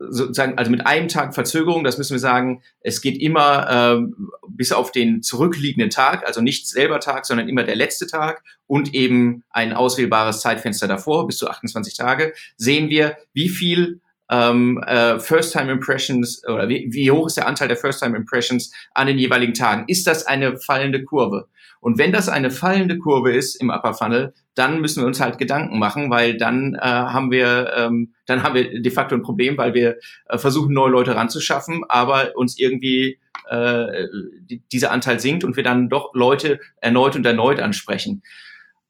[0.01, 4.73] sozusagen, also mit einem Tag Verzögerung, das müssen wir sagen, es geht immer äh, bis
[4.73, 9.45] auf den zurückliegenden Tag, also nicht selber Tag, sondern immer der letzte Tag und eben
[9.51, 16.45] ein auswählbares Zeitfenster davor, bis zu 28 Tage, sehen wir, wie viel ähm, äh, First-Time-Impressions
[16.47, 19.85] oder wie, wie hoch ist der Anteil der First-Time-Impressions an den jeweiligen Tagen?
[19.89, 21.49] Ist das eine fallende Kurve?
[21.81, 25.39] Und wenn das eine fallende Kurve ist im Upper Funnel, dann müssen wir uns halt
[25.39, 29.57] Gedanken machen, weil dann äh, haben wir ähm, dann haben wir de facto ein Problem,
[29.57, 29.97] weil wir
[30.29, 34.07] äh, versuchen neue Leute ranzuschaffen, aber uns irgendwie äh,
[34.43, 38.23] die, dieser Anteil sinkt und wir dann doch Leute erneut und erneut ansprechen.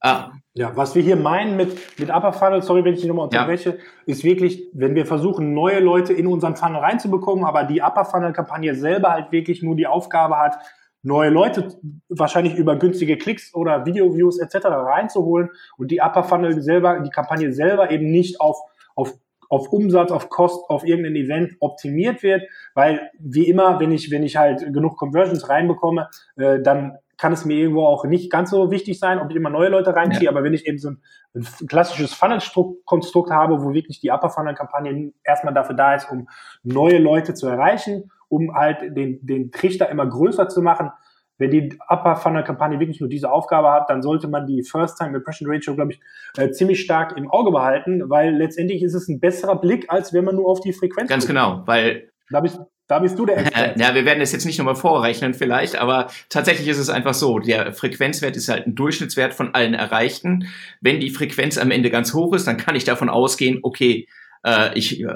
[0.01, 0.33] Ah.
[0.55, 3.71] Ja, was wir hier meinen mit, mit Upper Funnel, sorry, wenn ich dich nochmal unterbreche,
[3.71, 3.77] ja.
[4.07, 8.33] ist wirklich, wenn wir versuchen, neue Leute in unseren Funnel reinzubekommen, aber die Upper Funnel
[8.33, 10.57] Kampagne selber halt wirklich nur die Aufgabe hat,
[11.03, 11.69] neue Leute
[12.09, 14.67] wahrscheinlich über günstige Klicks oder Video-Views etc.
[14.67, 18.59] reinzuholen und die Upper Funnel selber, die Kampagne selber eben nicht auf,
[18.97, 19.15] auf,
[19.49, 22.43] auf Umsatz, auf Kost, auf irgendein Event optimiert wird,
[22.75, 27.45] weil wie immer, wenn ich, wenn ich halt genug Conversions reinbekomme, äh, dann kann es
[27.45, 30.31] mir irgendwo auch nicht ganz so wichtig sein, ob ich immer neue Leute reinziehe, ja.
[30.31, 31.03] aber wenn ich eben so ein,
[31.35, 36.29] ein klassisches Funnel-Konstrukt habe, wo wirklich die Upper Funnel-Kampagne erstmal dafür da ist, um
[36.65, 40.91] neue Leute zu erreichen um halt den, den Trichter immer größer zu machen.
[41.37, 44.99] Wenn die Upper Funnel Kampagne wirklich nur diese Aufgabe hat, dann sollte man die First
[44.99, 46.01] Time Impression Ratio, glaube ich,
[46.37, 50.25] äh, ziemlich stark im Auge behalten, weil letztendlich ist es ein besserer Blick, als wenn
[50.25, 51.35] man nur auf die Frequenz Ganz guckt.
[51.35, 53.81] genau, weil da bist, da bist du der Experte.
[53.81, 57.39] Ja, wir werden es jetzt nicht nochmal vorrechnen vielleicht, aber tatsächlich ist es einfach so,
[57.39, 60.49] der Frequenzwert ist halt ein Durchschnittswert von allen Erreichten.
[60.81, 64.09] Wenn die Frequenz am Ende ganz hoch ist, dann kann ich davon ausgehen, okay,
[64.45, 65.15] äh, ich äh,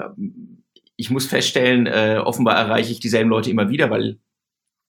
[0.95, 4.19] ich muss feststellen, äh, offenbar erreiche ich dieselben Leute immer wieder, weil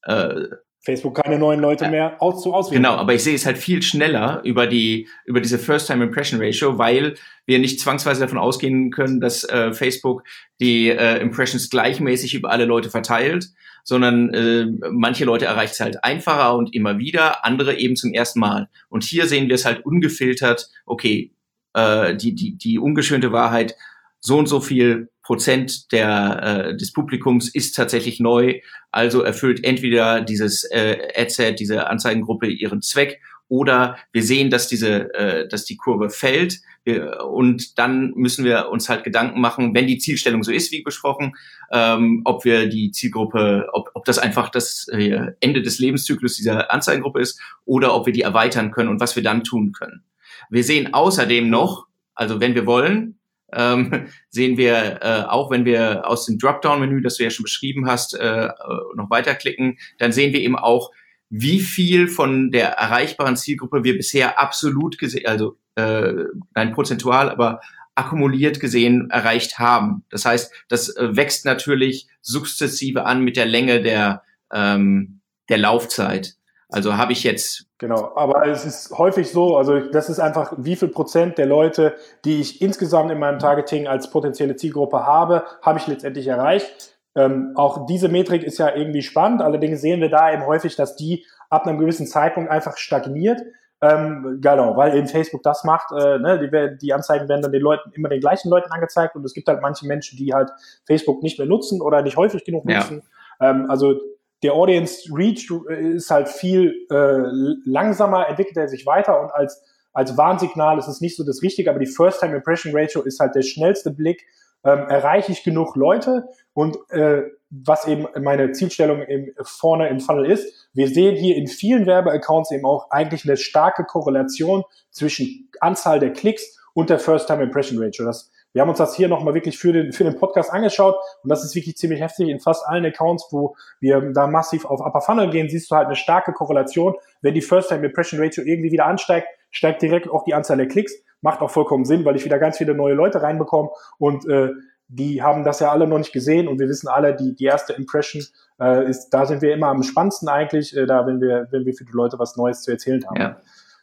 [0.02, 0.44] äh,
[0.86, 2.80] Facebook keine neuen Leute mehr aus zu auswählen.
[2.80, 6.40] Genau, aber ich sehe es halt viel schneller über die über diese First Time Impression
[6.40, 10.22] Ratio, weil wir nicht zwangsweise davon ausgehen können, dass äh, Facebook
[10.60, 13.48] die äh, Impressions gleichmäßig über alle Leute verteilt,
[13.82, 18.38] sondern äh, manche Leute erreicht es halt einfacher und immer wieder, andere eben zum ersten
[18.38, 18.68] Mal.
[18.88, 20.70] Und hier sehen wir es halt ungefiltert.
[20.86, 21.32] Okay,
[21.74, 23.74] äh, die die die ungeschönte Wahrheit
[24.20, 28.60] so und so viel Prozent der, äh, des Publikums ist tatsächlich neu,
[28.92, 35.12] also erfüllt entweder dieses äh, Adset, diese Anzeigengruppe ihren Zweck oder wir sehen, dass diese,
[35.14, 39.88] äh, dass die Kurve fällt wir, und dann müssen wir uns halt Gedanken machen, wenn
[39.88, 41.34] die Zielstellung so ist wie besprochen,
[41.72, 46.72] ähm, ob wir die Zielgruppe, ob, ob das einfach das äh, Ende des Lebenszyklus dieser
[46.72, 50.04] Anzeigengruppe ist oder ob wir die erweitern können und was wir dann tun können.
[50.50, 53.15] Wir sehen außerdem noch, also wenn wir wollen,
[53.52, 57.86] ähm, sehen wir äh, auch, wenn wir aus dem Dropdown-Menü, das du ja schon beschrieben
[57.86, 58.48] hast, äh,
[58.94, 60.90] noch weiterklicken, dann sehen wir eben auch,
[61.28, 66.12] wie viel von der erreichbaren Zielgruppe wir bisher absolut gesehen, also äh,
[66.54, 67.60] nein, prozentual, aber
[67.96, 70.04] akkumuliert gesehen erreicht haben.
[70.10, 76.35] Das heißt, das äh, wächst natürlich sukzessive an mit der Länge der, ähm, der Laufzeit.
[76.68, 77.66] Also habe ich jetzt.
[77.78, 81.94] Genau, aber es ist häufig so, also das ist einfach, wie viel Prozent der Leute,
[82.24, 86.98] die ich insgesamt in meinem Targeting als potenzielle Zielgruppe habe, habe ich letztendlich erreicht.
[87.14, 90.96] Ähm, auch diese Metrik ist ja irgendwie spannend, allerdings sehen wir da eben häufig, dass
[90.96, 93.40] die ab einem gewissen Zeitpunkt einfach stagniert,
[93.82, 97.60] Ähm, genau, weil eben Facebook das macht, äh, ne, die, die Anzeigen werden dann den
[97.60, 100.50] Leuten immer den gleichen Leuten angezeigt und es gibt halt manche Menschen, die halt
[100.86, 103.02] Facebook nicht mehr nutzen oder nicht häufig genug nutzen.
[103.38, 103.50] Ja.
[103.50, 104.00] Ähm, also
[104.42, 107.22] der Audience Reach ist halt viel äh,
[107.64, 111.70] langsamer, entwickelt er sich weiter und als, als Warnsignal ist es nicht so das Richtige,
[111.70, 114.26] aber die First-Time-Impression Ratio ist halt der schnellste Blick.
[114.64, 120.26] Ähm, erreiche ich genug Leute und äh, was eben meine Zielstellung im, vorne im Funnel
[120.26, 120.68] ist.
[120.72, 126.12] Wir sehen hier in vielen Werbeaccounts eben auch eigentlich eine starke Korrelation zwischen Anzahl der
[126.12, 128.04] Klicks und der First-Time-Impression Ratio.
[128.04, 131.28] Das wir haben uns das hier nochmal wirklich für den, für den Podcast angeschaut und
[131.28, 132.30] das ist wirklich ziemlich heftig.
[132.30, 135.88] In fast allen Accounts, wo wir da massiv auf Upper Funnel gehen, siehst du halt
[135.88, 136.94] eine starke Korrelation.
[137.20, 140.94] Wenn die First-Time-Impression Ratio irgendwie wieder ansteigt, steigt direkt auch die Anzahl der Klicks.
[141.20, 144.52] Macht auch vollkommen Sinn, weil ich wieder ganz viele neue Leute reinbekomme und äh,
[144.88, 147.74] die haben das ja alle noch nicht gesehen und wir wissen alle, die, die erste
[147.74, 148.22] Impression
[148.58, 151.74] äh, ist, da sind wir immer am spannendsten eigentlich, äh, da wenn wir, wenn wir
[151.74, 153.20] für die Leute was Neues zu erzählen haben.
[153.20, 153.36] Ja.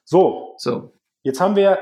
[0.03, 0.93] So, so.
[1.21, 1.77] Jetzt haben wir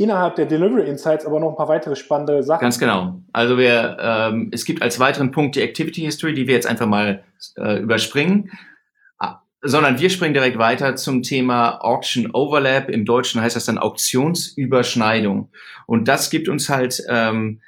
[0.00, 2.62] innerhalb der Delivery Insights aber noch ein paar weitere spannende Sachen.
[2.62, 3.20] Ganz genau.
[3.32, 6.86] Also wir, ähm, es gibt als weiteren Punkt die Activity History, die wir jetzt einfach
[6.86, 7.22] mal
[7.56, 8.50] äh, überspringen,
[9.18, 12.88] ah, sondern wir springen direkt weiter zum Thema Auction Overlap.
[12.88, 15.50] Im Deutschen heißt das dann Auktionsüberschneidung.
[15.86, 17.60] Und das gibt uns halt ähm,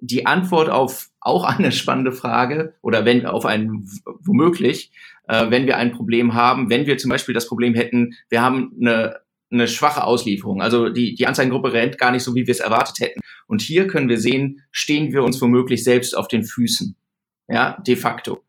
[0.00, 3.84] die Antwort auf auch eine spannende Frage oder wenn auf ein
[4.20, 4.92] womöglich,
[5.28, 8.72] äh, wenn wir ein Problem haben, wenn wir zum Beispiel das Problem hätten, wir haben
[8.80, 10.60] eine eine schwache Auslieferung.
[10.60, 13.20] Also die, die Anzeigengruppe rennt gar nicht so, wie wir es erwartet hätten.
[13.46, 16.96] Und hier können wir sehen, stehen wir uns womöglich selbst auf den Füßen.
[17.48, 18.42] Ja, de facto.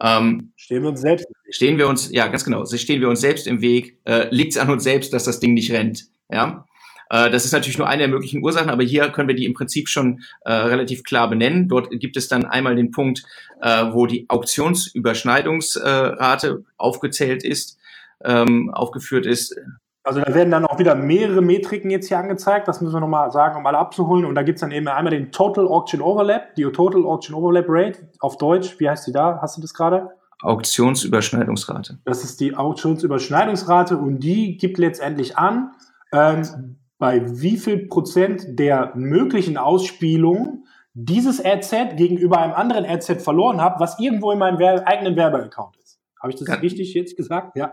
[0.00, 1.26] Ähm, stehen wir uns selbst?
[1.50, 2.64] Stehen wir uns, ja, ganz genau.
[2.64, 3.98] Stehen wir uns selbst im Weg?
[4.04, 6.06] Äh, Liegt es an uns selbst, dass das Ding nicht rennt?
[6.30, 6.64] Ja.
[7.10, 9.52] Äh, das ist natürlich nur eine der möglichen Ursachen, aber hier können wir die im
[9.52, 11.68] Prinzip schon äh, relativ klar benennen.
[11.68, 13.24] Dort gibt es dann einmal den Punkt,
[13.60, 17.76] äh, wo die Auktionsüberschneidungsrate aufgezählt ist,
[18.24, 19.54] ähm, aufgeführt ist.
[20.02, 23.30] Also da werden dann auch wieder mehrere Metriken jetzt hier angezeigt, das müssen wir nochmal
[23.30, 24.24] sagen, um alle abzuholen.
[24.24, 28.08] Und da gibt's dann eben einmal den Total Auction Overlap, die Total Auction Overlap Rate
[28.20, 28.80] auf Deutsch.
[28.80, 29.38] Wie heißt die da?
[29.42, 30.10] Hast du das gerade?
[30.42, 31.98] Auktionsüberschneidungsrate.
[32.04, 35.72] Das ist die Auktionsüberschneidungsrate und die gibt letztendlich an,
[36.12, 43.60] ähm, bei wie viel Prozent der möglichen Ausspielungen dieses Adset gegenüber einem anderen Adset verloren
[43.60, 46.00] habe, was irgendwo in meinem eigenen Werbeaccount ist.
[46.20, 47.56] Habe ich das Kann richtig jetzt gesagt?
[47.56, 47.72] Ja.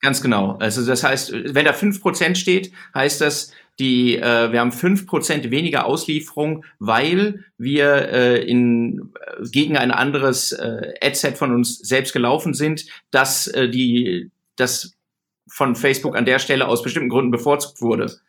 [0.00, 0.56] Ganz genau.
[0.60, 5.06] Also das heißt, wenn da fünf Prozent steht, heißt das, die, äh, wir haben fünf
[5.06, 11.78] Prozent weniger Auslieferung, weil wir äh, in, äh, gegen ein anderes äh, Adset von uns
[11.78, 14.94] selbst gelaufen sind, dass äh, die, das
[15.48, 18.20] von Facebook an der Stelle aus bestimmten Gründen bevorzugt wurde.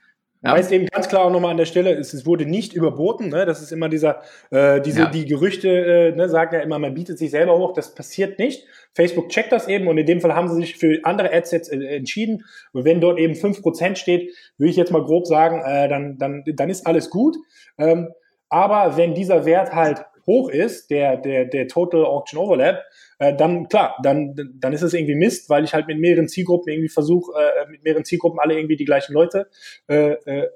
[0.44, 0.54] Ja.
[0.54, 3.30] Heißt eben ganz klar auch nochmal an der Stelle, es, es wurde nicht überboten.
[3.30, 3.46] Ne?
[3.46, 5.10] Das ist immer dieser, äh, diese, ja.
[5.10, 7.74] die Gerüchte äh, ne, sagen ja immer, man bietet sich selber hoch.
[7.74, 8.66] Das passiert nicht.
[8.96, 11.78] Facebook checkt das eben und in dem Fall haben sie sich für andere Adsets äh,
[11.96, 12.44] entschieden.
[12.74, 16.18] Und wenn dort eben fünf Prozent steht, würde ich jetzt mal grob sagen, äh, dann,
[16.18, 17.38] dann, dann ist alles gut.
[17.78, 18.10] Ähm,
[18.50, 22.84] aber wenn dieser Wert halt hoch ist, der, der, der Total Auction Overlap,
[23.20, 26.72] äh, dann klar, dann, dann ist es irgendwie Mist, weil ich halt mit mehreren Zielgruppen
[26.72, 29.48] irgendwie versuche, äh, mit mehreren Zielgruppen alle irgendwie die gleichen Leute
[29.88, 30.50] äh, äh,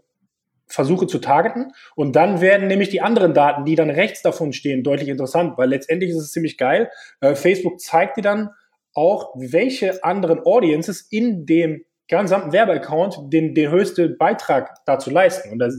[0.67, 1.73] versuche zu targeten.
[1.95, 5.69] Und dann werden nämlich die anderen Daten, die dann rechts davon stehen, deutlich interessant, weil
[5.69, 6.89] letztendlich ist es ziemlich geil.
[7.21, 8.49] Äh, Facebook zeigt dir dann
[8.93, 15.51] auch, welche anderen Audiences in dem gesamten Werbeaccount den, den höchsten Beitrag dazu leisten.
[15.51, 15.69] Und da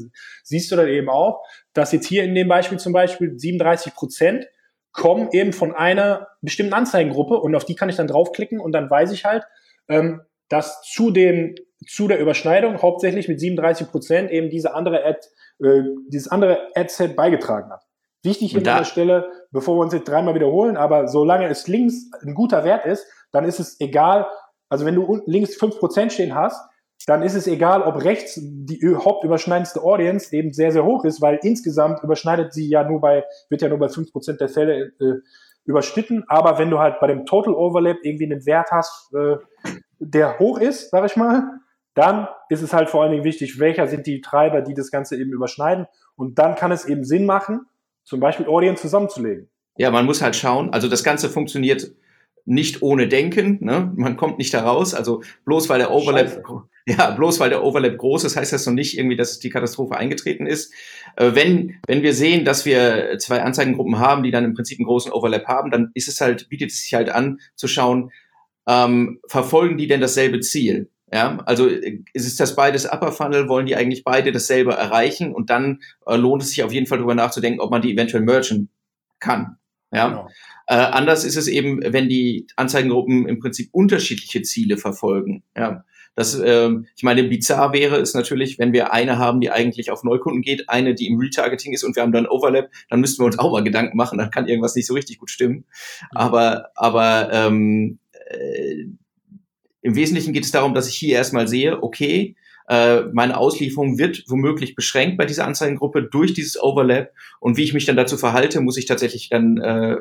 [0.42, 1.42] siehst du dann eben auch,
[1.76, 4.46] dass jetzt hier in dem Beispiel zum Beispiel 37 Prozent
[4.92, 8.88] kommen eben von einer bestimmten Anzeigengruppe und auf die kann ich dann draufklicken und dann
[8.88, 9.44] weiß ich halt,
[9.88, 11.54] ähm, dass zu den
[11.86, 15.20] zu der Überschneidung hauptsächlich mit 37 Prozent eben diese andere Ad,
[15.62, 17.82] äh, dieses andere Ad-Set beigetragen hat.
[18.22, 22.34] Wichtig an der Stelle, bevor wir uns jetzt dreimal wiederholen, aber solange es links ein
[22.34, 24.26] guter Wert ist, dann ist es egal,
[24.70, 26.58] also wenn du links 5% stehen hast,
[27.06, 31.38] dann ist es egal, ob rechts die hauptüberschneidendste Audience eben sehr, sehr hoch ist, weil
[31.42, 35.20] insgesamt überschneidet sie ja nur bei, wird ja nur bei 5% der Fälle äh,
[35.64, 36.24] überschnitten.
[36.28, 39.36] Aber wenn du halt bei dem Total Overlap irgendwie einen Wert hast, äh,
[39.98, 41.44] der hoch ist, sag ich mal,
[41.94, 45.16] dann ist es halt vor allen Dingen wichtig, welcher sind die Treiber, die das Ganze
[45.16, 45.86] eben überschneiden.
[46.14, 47.66] Und dann kann es eben Sinn machen,
[48.04, 49.48] zum Beispiel Audience zusammenzulegen.
[49.76, 50.72] Ja, man muss halt schauen.
[50.72, 51.90] Also das Ganze funktioniert
[52.46, 53.58] nicht ohne Denken.
[53.60, 53.92] Ne?
[53.96, 54.94] Man kommt nicht da raus.
[54.94, 56.42] Also bloß weil der Overlap, Scheiße.
[56.86, 59.96] ja, bloß weil der Overlap groß ist, heißt das noch nicht irgendwie, dass die Katastrophe
[59.96, 60.72] eingetreten ist.
[61.16, 64.86] Äh, wenn, wenn wir sehen, dass wir zwei Anzeigengruppen haben, die dann im Prinzip einen
[64.86, 68.12] großen Overlap haben, dann ist es halt, bietet es sich halt an, zu schauen,
[68.66, 70.88] ähm, verfolgen die denn dasselbe Ziel?
[71.12, 75.50] Ja, also ist es das beides Upper Funnel, wollen die eigentlich beide dasselbe erreichen und
[75.50, 78.70] dann äh, lohnt es sich auf jeden Fall darüber nachzudenken, ob man die eventuell merchen
[79.20, 79.56] kann.
[79.92, 80.08] Ja.
[80.08, 80.28] Genau.
[80.66, 85.42] Äh, anders ist es eben, wenn die Anzeigengruppen im Prinzip unterschiedliche Ziele verfolgen.
[85.56, 85.84] Ja.
[86.16, 90.02] Das, ähm, ich meine, bizarr wäre es natürlich, wenn wir eine haben, die eigentlich auf
[90.02, 93.26] Neukunden geht, eine, die im Retargeting ist und wir haben dann Overlap, dann müssten wir
[93.26, 95.66] uns auch mal Gedanken machen, dann kann irgendwas nicht so richtig gut stimmen.
[96.12, 97.98] Aber, aber ähm,
[98.30, 98.86] äh,
[99.82, 102.34] im Wesentlichen geht es darum, dass ich hier erstmal sehe, okay,
[102.68, 107.74] äh, meine Auslieferung wird womöglich beschränkt bei dieser Anzeigengruppe durch dieses Overlap und wie ich
[107.74, 109.96] mich dann dazu verhalte, muss ich tatsächlich dann äh,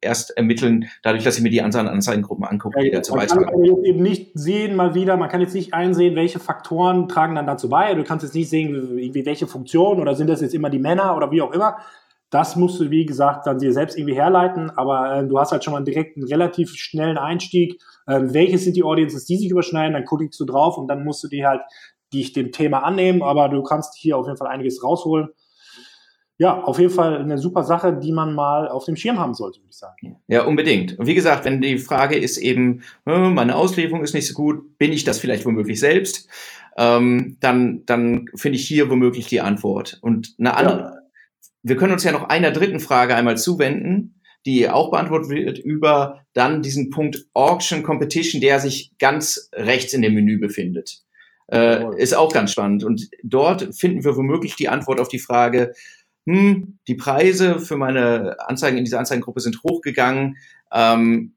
[0.00, 3.44] erst ermitteln, dadurch, dass ich mir die anderen Anzeigengruppen angucke, die dazu beitragen.
[3.44, 7.08] Man kann jetzt eben nicht sehen, mal wieder, man kann jetzt nicht einsehen, welche Faktoren
[7.08, 7.94] tragen dann dazu bei.
[7.94, 11.16] Du kannst jetzt nicht sehen, wie, welche Funktionen oder sind das jetzt immer die Männer
[11.16, 11.78] oder wie auch immer.
[12.30, 15.64] Das musst du, wie gesagt, dann dir selbst irgendwie herleiten, aber äh, du hast halt
[15.64, 17.80] schon mal direkt einen relativ schnellen Einstieg.
[18.06, 19.94] Äh, welches sind die Audiences, die sich überschneiden?
[19.94, 21.62] Dann klickst du drauf und dann musst du dir halt
[22.12, 25.30] dich dem Thema annehmen, aber du kannst hier auf jeden Fall einiges rausholen
[26.40, 29.58] ja, auf jeden Fall eine super Sache, die man mal auf dem Schirm haben sollte,
[29.58, 30.16] würde ich sagen.
[30.26, 30.98] Ja, unbedingt.
[30.98, 34.78] Und wie gesagt, wenn die Frage ist eben, äh, meine Auslieferung ist nicht so gut,
[34.78, 36.30] bin ich das vielleicht womöglich selbst,
[36.78, 39.98] ähm, dann, dann finde ich hier womöglich die Antwort.
[40.00, 40.94] Und eine andere, ja.
[41.62, 46.22] wir können uns ja noch einer dritten Frage einmal zuwenden, die auch beantwortet wird über
[46.32, 51.02] dann diesen Punkt Auction Competition, der sich ganz rechts in dem Menü befindet.
[51.52, 52.82] Äh, ist auch ganz spannend.
[52.82, 55.74] Und dort finden wir womöglich die Antwort auf die Frage,
[56.26, 60.36] hm, die Preise für meine Anzeigen in dieser Anzeigengruppe sind hochgegangen.
[60.72, 61.34] Ähm,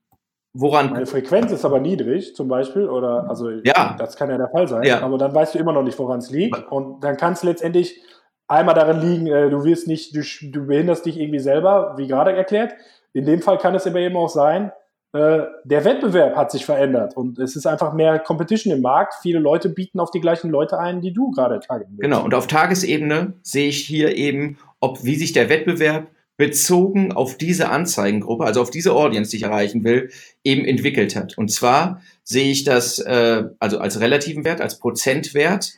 [0.53, 0.91] woran?
[0.91, 3.95] Meine Frequenz ist aber niedrig, zum Beispiel, oder also ja.
[3.97, 4.83] das kann ja der Fall sein.
[4.83, 5.01] Ja.
[5.01, 6.71] Aber dann weißt du immer noch nicht, woran es liegt.
[6.71, 8.01] Und dann kann es letztendlich
[8.47, 12.33] einmal darin liegen, äh, du wirst nicht, du, du behinderst dich irgendwie selber, wie gerade
[12.33, 12.73] erklärt.
[13.13, 14.71] In dem Fall kann es aber eben auch sein,
[15.13, 19.13] der Wettbewerb hat sich verändert und es ist einfach mehr Competition im Markt.
[19.21, 22.01] Viele Leute bieten auf die gleichen Leute ein, die du gerade targeten willst.
[22.01, 27.37] Genau, und auf Tagesebene sehe ich hier eben, ob wie sich der Wettbewerb bezogen auf
[27.37, 30.09] diese Anzeigengruppe, also auf diese Audience, die ich erreichen will,
[30.43, 31.37] eben entwickelt hat.
[31.37, 35.73] Und zwar sehe ich das äh, also als relativen Wert, als Prozentwert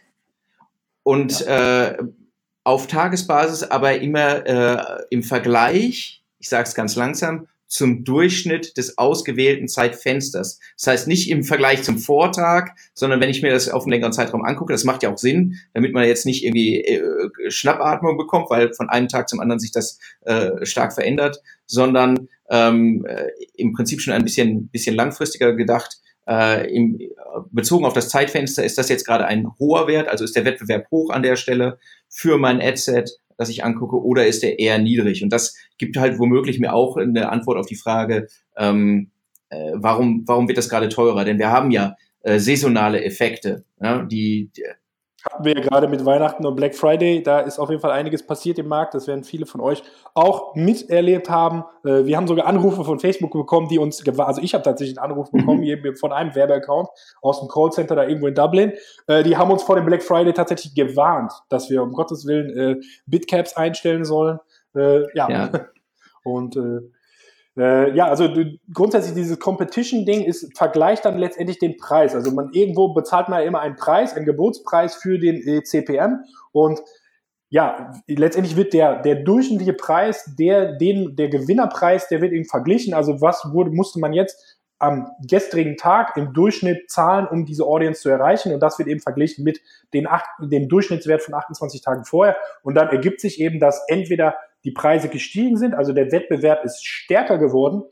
[1.03, 1.87] und ja.
[1.87, 1.97] äh,
[2.63, 8.97] auf Tagesbasis aber immer äh, im Vergleich, ich sage es ganz langsam, zum Durchschnitt des
[8.97, 10.59] ausgewählten Zeitfensters.
[10.77, 14.13] Das heißt nicht im Vergleich zum Vortag, sondern wenn ich mir das auf einen längeren
[14.13, 18.49] Zeitraum angucke, das macht ja auch Sinn, damit man jetzt nicht irgendwie äh, Schnappatmung bekommt,
[18.49, 23.73] weil von einem Tag zum anderen sich das äh, stark verändert, sondern ähm, äh, im
[23.73, 25.97] Prinzip schon ein bisschen, bisschen langfristiger gedacht.
[26.27, 26.99] Äh, im,
[27.51, 30.89] bezogen auf das Zeitfenster ist das jetzt gerade ein hoher Wert, also ist der Wettbewerb
[30.89, 31.77] hoch an der Stelle
[32.09, 35.23] für mein Adset das ich angucke, oder ist der eher niedrig?
[35.23, 38.27] Und das gibt halt womöglich mir auch eine Antwort auf die Frage,
[38.57, 39.11] ähm,
[39.49, 41.25] äh, warum, warum wird das gerade teurer?
[41.25, 44.63] Denn wir haben ja äh, saisonale Effekte, ja, die, die
[45.31, 48.25] hatten wir ja gerade mit Weihnachten und Black Friday, da ist auf jeden Fall einiges
[48.25, 48.93] passiert im Markt.
[48.93, 51.63] Das werden viele von euch auch miterlebt haben.
[51.83, 55.11] Äh, wir haben sogar Anrufe von Facebook bekommen, die uns, also ich habe tatsächlich einen
[55.11, 55.95] Anruf bekommen mhm.
[55.95, 56.89] von einem Werbeaccount
[57.21, 58.73] aus dem Callcenter da irgendwo in Dublin.
[59.07, 62.57] Äh, die haben uns vor dem Black Friday tatsächlich gewarnt, dass wir um Gottes Willen
[62.57, 64.39] äh, Bitcaps einstellen sollen.
[64.73, 65.29] Ja.
[65.29, 65.49] ja.
[66.25, 66.57] Und
[67.57, 72.13] äh, ja, also du, grundsätzlich dieses Competition-Ding ist, vergleicht dann letztendlich den Preis.
[72.13, 76.19] Also man irgendwo bezahlt man ja immer einen Preis, einen Gebotspreis für den äh, CPM
[76.51, 76.81] und
[77.49, 82.93] ja, letztendlich wird der, der durchschnittliche Preis, der, den, der Gewinnerpreis, der wird eben verglichen.
[82.93, 88.01] Also was wurde, musste man jetzt am gestrigen Tag im Durchschnitt zahlen, um diese Audience
[88.01, 88.53] zu erreichen.
[88.53, 89.61] Und das wird eben verglichen mit
[89.93, 92.35] den acht, dem Durchschnittswert von 28 Tagen vorher.
[92.61, 94.35] Und dann ergibt sich eben, dass entweder
[94.65, 97.83] die Preise gestiegen sind, also der Wettbewerb ist stärker geworden,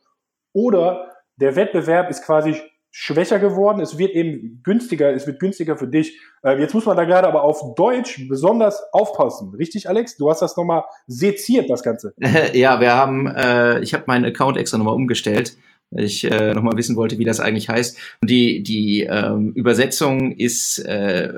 [0.54, 2.56] oder der Wettbewerb ist quasi
[2.96, 6.20] schwächer geworden, es wird eben günstiger, es wird günstiger für dich.
[6.44, 9.52] Äh, jetzt muss man da gerade aber auf Deutsch besonders aufpassen.
[9.56, 10.16] Richtig, Alex?
[10.16, 12.14] Du hast das nochmal seziert, das Ganze.
[12.54, 15.58] Ja, wir haben, äh, ich habe meinen Account extra nochmal umgestellt,
[15.90, 17.98] ich äh, nochmal wissen wollte, wie das eigentlich heißt.
[18.22, 21.34] Und die, die ähm, Übersetzung ist, äh,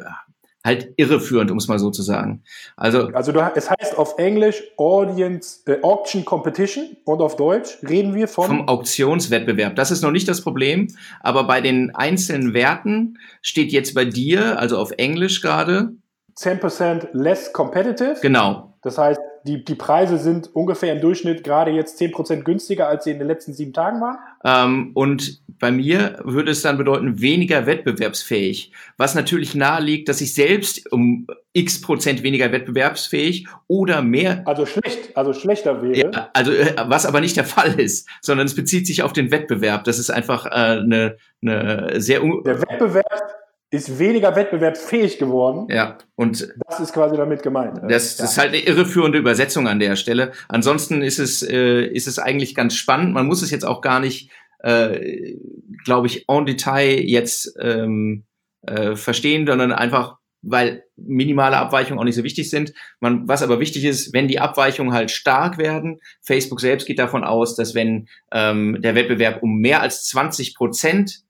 [0.66, 2.43] halt irreführend, um es mal so zu sagen.
[2.76, 8.16] Also, also du, es heißt auf Englisch Audience äh, Auction Competition und auf Deutsch reden
[8.16, 9.76] wir von vom Auktionswettbewerb.
[9.76, 10.88] Das ist noch nicht das Problem,
[11.22, 15.91] aber bei den einzelnen Werten steht jetzt bei dir, also auf Englisch gerade
[16.38, 18.18] 10% less competitive.
[18.22, 18.74] Genau.
[18.82, 23.11] Das heißt, die, die Preise sind ungefähr im Durchschnitt gerade jetzt 10% günstiger, als sie
[23.11, 24.17] in den letzten sieben Tagen waren.
[24.43, 28.71] Ähm, und bei mir würde es dann bedeuten, weniger wettbewerbsfähig.
[28.97, 34.41] Was natürlich naheliegt, dass ich selbst um x Prozent weniger wettbewerbsfähig oder mehr.
[34.45, 36.11] Also schlecht, also schlechter wäre.
[36.11, 39.31] Ja, also, äh, was aber nicht der Fall ist, sondern es bezieht sich auf den
[39.31, 39.83] Wettbewerb.
[39.83, 42.19] Das ist einfach äh, eine, eine sehr.
[42.19, 45.68] Der Wettbewerb ist weniger wettbewerbsfähig geworden.
[45.70, 47.80] Ja, und das ist quasi damit gemeint.
[47.89, 50.32] Das, das ist halt eine irreführende Übersetzung an der Stelle.
[50.47, 53.13] Ansonsten ist es, äh, ist es eigentlich ganz spannend.
[53.13, 55.36] Man muss es jetzt auch gar nicht, äh,
[55.84, 58.24] glaube ich, en Detail jetzt ähm,
[58.61, 62.74] äh, verstehen, sondern einfach weil minimale Abweichungen auch nicht so wichtig sind.
[62.99, 67.24] Man, was aber wichtig ist, wenn die Abweichungen halt stark werden, Facebook selbst geht davon
[67.24, 71.24] aus, dass wenn ähm, der Wettbewerb um mehr als 20 Prozent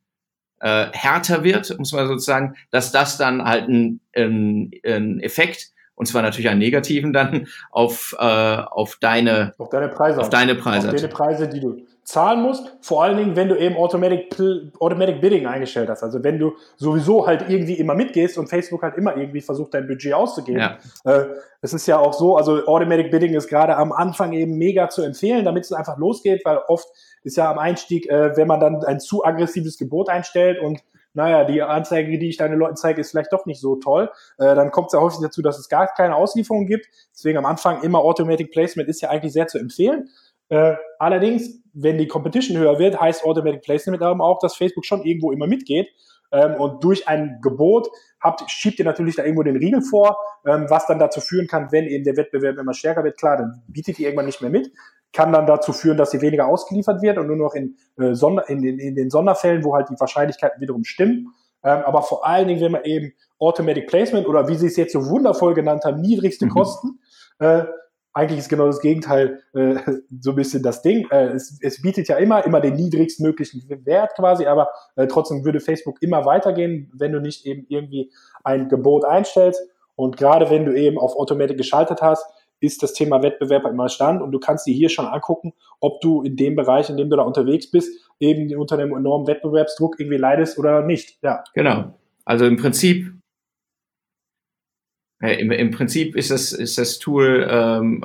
[0.59, 6.07] äh, härter wird, muss man sozusagen, dass das dann halt ein, ein, ein Effekt und
[6.07, 10.89] zwar natürlich einen negativen dann auf, äh, auf deine auf deine Preise auf deine Preise
[10.89, 14.35] auf deine Preise die du zahlen musst vor allen Dingen wenn du eben Automatic
[14.79, 16.03] Automatic Bidding eingestellt hast.
[16.03, 19.87] Also wenn du sowieso halt irgendwie immer mitgehst und Facebook halt immer irgendwie versucht dein
[19.87, 20.59] Budget auszugeben.
[20.59, 20.77] Ja.
[21.05, 21.27] äh,
[21.61, 25.01] es ist ja auch so also Automatic Bidding ist gerade am Anfang eben mega zu
[25.01, 26.87] empfehlen damit es einfach losgeht weil oft
[27.25, 30.81] ist ja am Einstieg äh, wenn man dann ein zu aggressives Gebot einstellt und
[31.15, 34.11] naja, die Anzeige, die ich deinen Leuten zeige, ist vielleicht doch nicht so toll.
[34.37, 36.87] Äh, dann kommt es ja häufig dazu, dass es gar keine Auslieferung gibt.
[37.13, 40.09] Deswegen am Anfang immer Automatic Placement ist ja eigentlich sehr zu empfehlen.
[40.49, 45.03] Äh, allerdings, wenn die Competition höher wird, heißt Automatic Placement aber auch, dass Facebook schon
[45.03, 45.87] irgendwo immer mitgeht.
[46.33, 47.87] Ähm, und durch ein Gebot
[48.19, 51.71] habt, schiebt ihr natürlich da irgendwo den Riegel vor, ähm, was dann dazu führen kann,
[51.71, 53.17] wenn eben der Wettbewerb immer stärker wird.
[53.17, 54.69] Klar, dann bietet ihr irgendwann nicht mehr mit
[55.15, 58.47] kann dann dazu führen, dass sie weniger ausgeliefert wird und nur noch in, äh, Sonder,
[58.49, 61.33] in, in, in den Sonderfällen, wo halt die Wahrscheinlichkeiten wiederum stimmen.
[61.63, 64.93] Ähm, aber vor allen Dingen, wenn man eben Automatic Placement oder wie sie es jetzt
[64.93, 66.49] so wundervoll genannt haben, niedrigste mhm.
[66.49, 66.99] Kosten,
[67.39, 67.63] äh,
[68.13, 69.75] eigentlich ist genau das Gegenteil äh,
[70.19, 71.07] so ein bisschen das Ding.
[71.11, 75.59] Äh, es, es bietet ja immer, immer den niedrigstmöglichen Wert quasi, aber äh, trotzdem würde
[75.59, 78.11] Facebook immer weitergehen, wenn du nicht eben irgendwie
[78.43, 79.61] ein Gebot einstellst.
[79.95, 82.25] Und gerade wenn du eben auf Automatic geschaltet hast,
[82.65, 86.23] ist das Thema Wettbewerb immer Stand und du kannst dir hier schon angucken, ob du
[86.23, 90.17] in dem Bereich, in dem du da unterwegs bist, eben unter einem enormen Wettbewerbsdruck irgendwie
[90.17, 91.17] leidest oder nicht.
[91.21, 91.43] Ja.
[91.53, 91.93] Genau.
[92.25, 93.15] Also im Prinzip
[95.21, 98.03] im, Im Prinzip ist das, ist das Tool, ähm,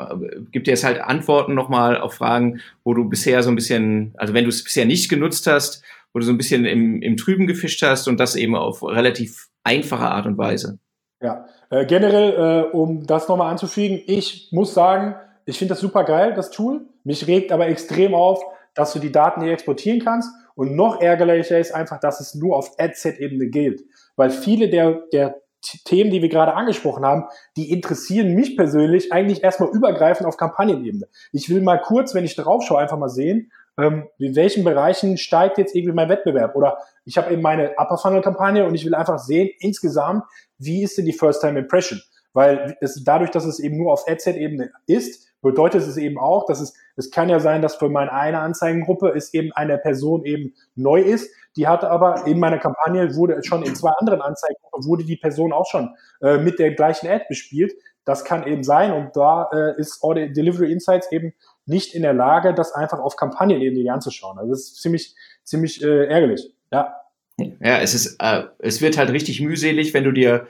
[0.52, 4.32] gibt dir jetzt halt Antworten nochmal auf Fragen, wo du bisher so ein bisschen, also
[4.32, 5.82] wenn du es bisher nicht genutzt hast,
[6.12, 9.48] wo du so ein bisschen im, im Trüben gefischt hast und das eben auf relativ
[9.64, 10.78] einfache Art und Weise.
[11.22, 16.04] Ja, äh, generell, äh, um das nochmal anzufügen, ich muss sagen, ich finde das super
[16.04, 16.86] geil, das Tool.
[17.04, 18.42] Mich regt aber extrem auf,
[18.74, 20.30] dass du die Daten hier exportieren kannst.
[20.54, 23.82] Und noch ärgerlicher ist einfach, dass es nur auf Adset-Ebene gilt.
[24.16, 25.36] Weil viele der, der
[25.84, 27.24] Themen, die wir gerade angesprochen haben,
[27.56, 31.06] die interessieren mich persönlich eigentlich erstmal übergreifend auf Kampagnenebene.
[31.32, 35.16] Ich will mal kurz, wenn ich drauf schaue, einfach mal sehen, ähm, in welchen Bereichen
[35.16, 36.54] steigt jetzt irgendwie mein Wettbewerb?
[36.54, 40.24] Oder ich habe eben meine Upper Funnel Kampagne und ich will einfach sehen, insgesamt,
[40.58, 42.00] wie ist denn die First Time Impression?
[42.32, 46.60] Weil es dadurch, dass es eben nur auf Adset-Ebene ist, bedeutet es eben auch, dass
[46.60, 50.54] es, es kann ja sein, dass für meine eine Anzeigengruppe es eben eine Person eben
[50.74, 55.04] neu ist, die hatte aber in meiner Kampagne wurde schon in zwei anderen Anzeigengruppen wurde
[55.04, 57.72] die Person auch schon äh, mit der gleichen Ad bespielt.
[58.04, 61.32] Das kann eben sein und da äh, ist Audit Delivery Insights eben
[61.70, 64.38] nicht in der Lage, das einfach auf Kampagnenebene anzuschauen.
[64.38, 65.14] Also das ist ziemlich,
[65.44, 66.52] ziemlich äh, ärgerlich.
[66.70, 66.96] Ja.
[67.38, 70.46] Ja, es ist, äh, es wird halt richtig mühselig, wenn du dir,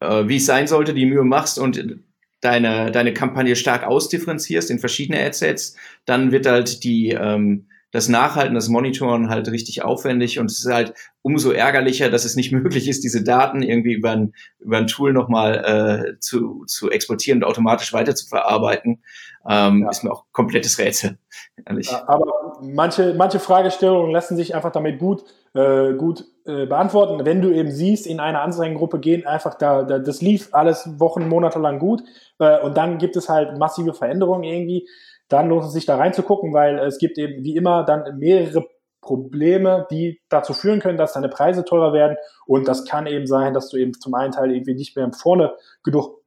[0.00, 2.00] äh, wie es sein sollte, die Mühe machst und
[2.40, 8.54] deine, deine Kampagne stark ausdifferenzierst in verschiedene Adsets, dann wird halt die, ähm, das Nachhalten,
[8.54, 12.88] das Monitoren halt richtig aufwendig und es ist halt umso ärgerlicher, dass es nicht möglich
[12.88, 17.48] ist, diese Daten irgendwie über ein, über ein Tool nochmal äh, zu, zu exportieren und
[17.48, 19.02] automatisch weiter zu verarbeiten.
[19.48, 19.90] Ähm, ja.
[19.90, 21.18] Ist mir auch komplettes Rätsel,
[21.66, 21.90] ehrlich.
[22.06, 25.24] Aber manche, manche Fragestellungen lassen sich einfach damit gut,
[25.54, 27.24] äh, gut äh, beantworten.
[27.24, 31.28] Wenn du eben siehst, in einer Anzeigengruppe gehen einfach da, da das lief alles Wochen,
[31.28, 32.02] Monate lang gut
[32.38, 34.86] äh, und dann gibt es halt massive Veränderungen irgendwie
[35.28, 38.66] dann lohnt es sich da reinzugucken, weil es gibt eben wie immer dann mehrere
[39.00, 42.16] Probleme, die dazu führen können, dass deine Preise teurer werden.
[42.46, 45.54] Und das kann eben sein, dass du eben zum einen Teil irgendwie nicht mehr vorne
[45.82, 46.22] genug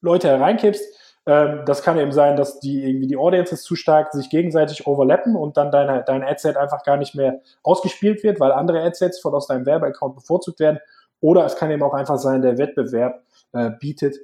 [0.00, 0.84] Leute hereinkippst.
[1.26, 5.36] Ähm, das kann eben sein, dass die irgendwie die Audiences zu stark sich gegenseitig overlappen
[5.36, 9.34] und dann deine, dein Adset einfach gar nicht mehr ausgespielt wird, weil andere Adsets von
[9.34, 10.78] aus deinem Werbeaccount bevorzugt werden.
[11.20, 14.16] Oder es kann eben auch einfach sein, der Wettbewerb äh, bietet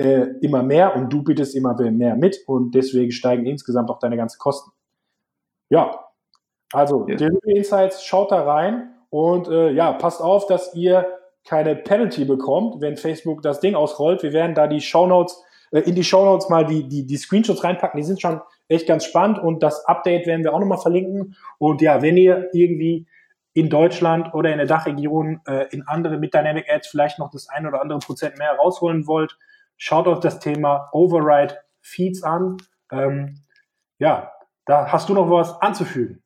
[0.00, 4.16] äh, immer mehr und du bietest immer mehr mit und deswegen steigen insgesamt auch deine
[4.16, 4.70] ganzen Kosten.
[5.68, 6.06] Ja,
[6.72, 7.16] also ja.
[7.16, 11.06] Delivery Insights, schaut da rein und äh, ja, passt auf, dass ihr
[11.44, 14.22] keine Penalty bekommt, wenn Facebook das Ding ausrollt.
[14.22, 17.98] Wir werden da die Shownotes, äh, in die Shownotes mal die, die, die Screenshots reinpacken,
[17.98, 21.36] die sind schon echt ganz spannend und das Update werden wir auch nochmal verlinken.
[21.58, 23.06] Und ja, wenn ihr irgendwie
[23.52, 27.48] in Deutschland oder in der Dachregion äh, in andere mit Dynamic Ads vielleicht noch das
[27.48, 29.36] ein oder andere Prozent mehr rausholen wollt,
[29.82, 32.58] Schaut euch das Thema Override Feeds an.
[32.92, 33.38] Ähm,
[33.98, 34.30] ja,
[34.66, 36.22] da hast du noch was anzufügen.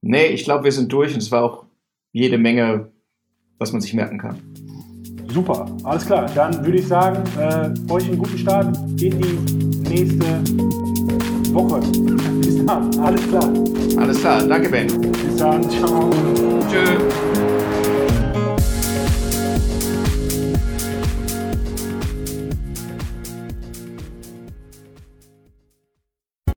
[0.00, 1.66] Nee, ich glaube, wir sind durch und es war auch
[2.10, 2.90] jede Menge,
[3.58, 4.42] was man sich merken kann.
[5.28, 6.26] Super, alles klar.
[6.34, 10.42] Dann würde ich sagen, äh, euch einen guten Start in die nächste
[11.54, 11.78] Woche.
[12.40, 13.48] Bis dann, alles klar.
[13.96, 14.88] Alles klar, danke Ben.
[15.12, 16.10] Bis dann, ciao.
[16.68, 17.41] Tschüss.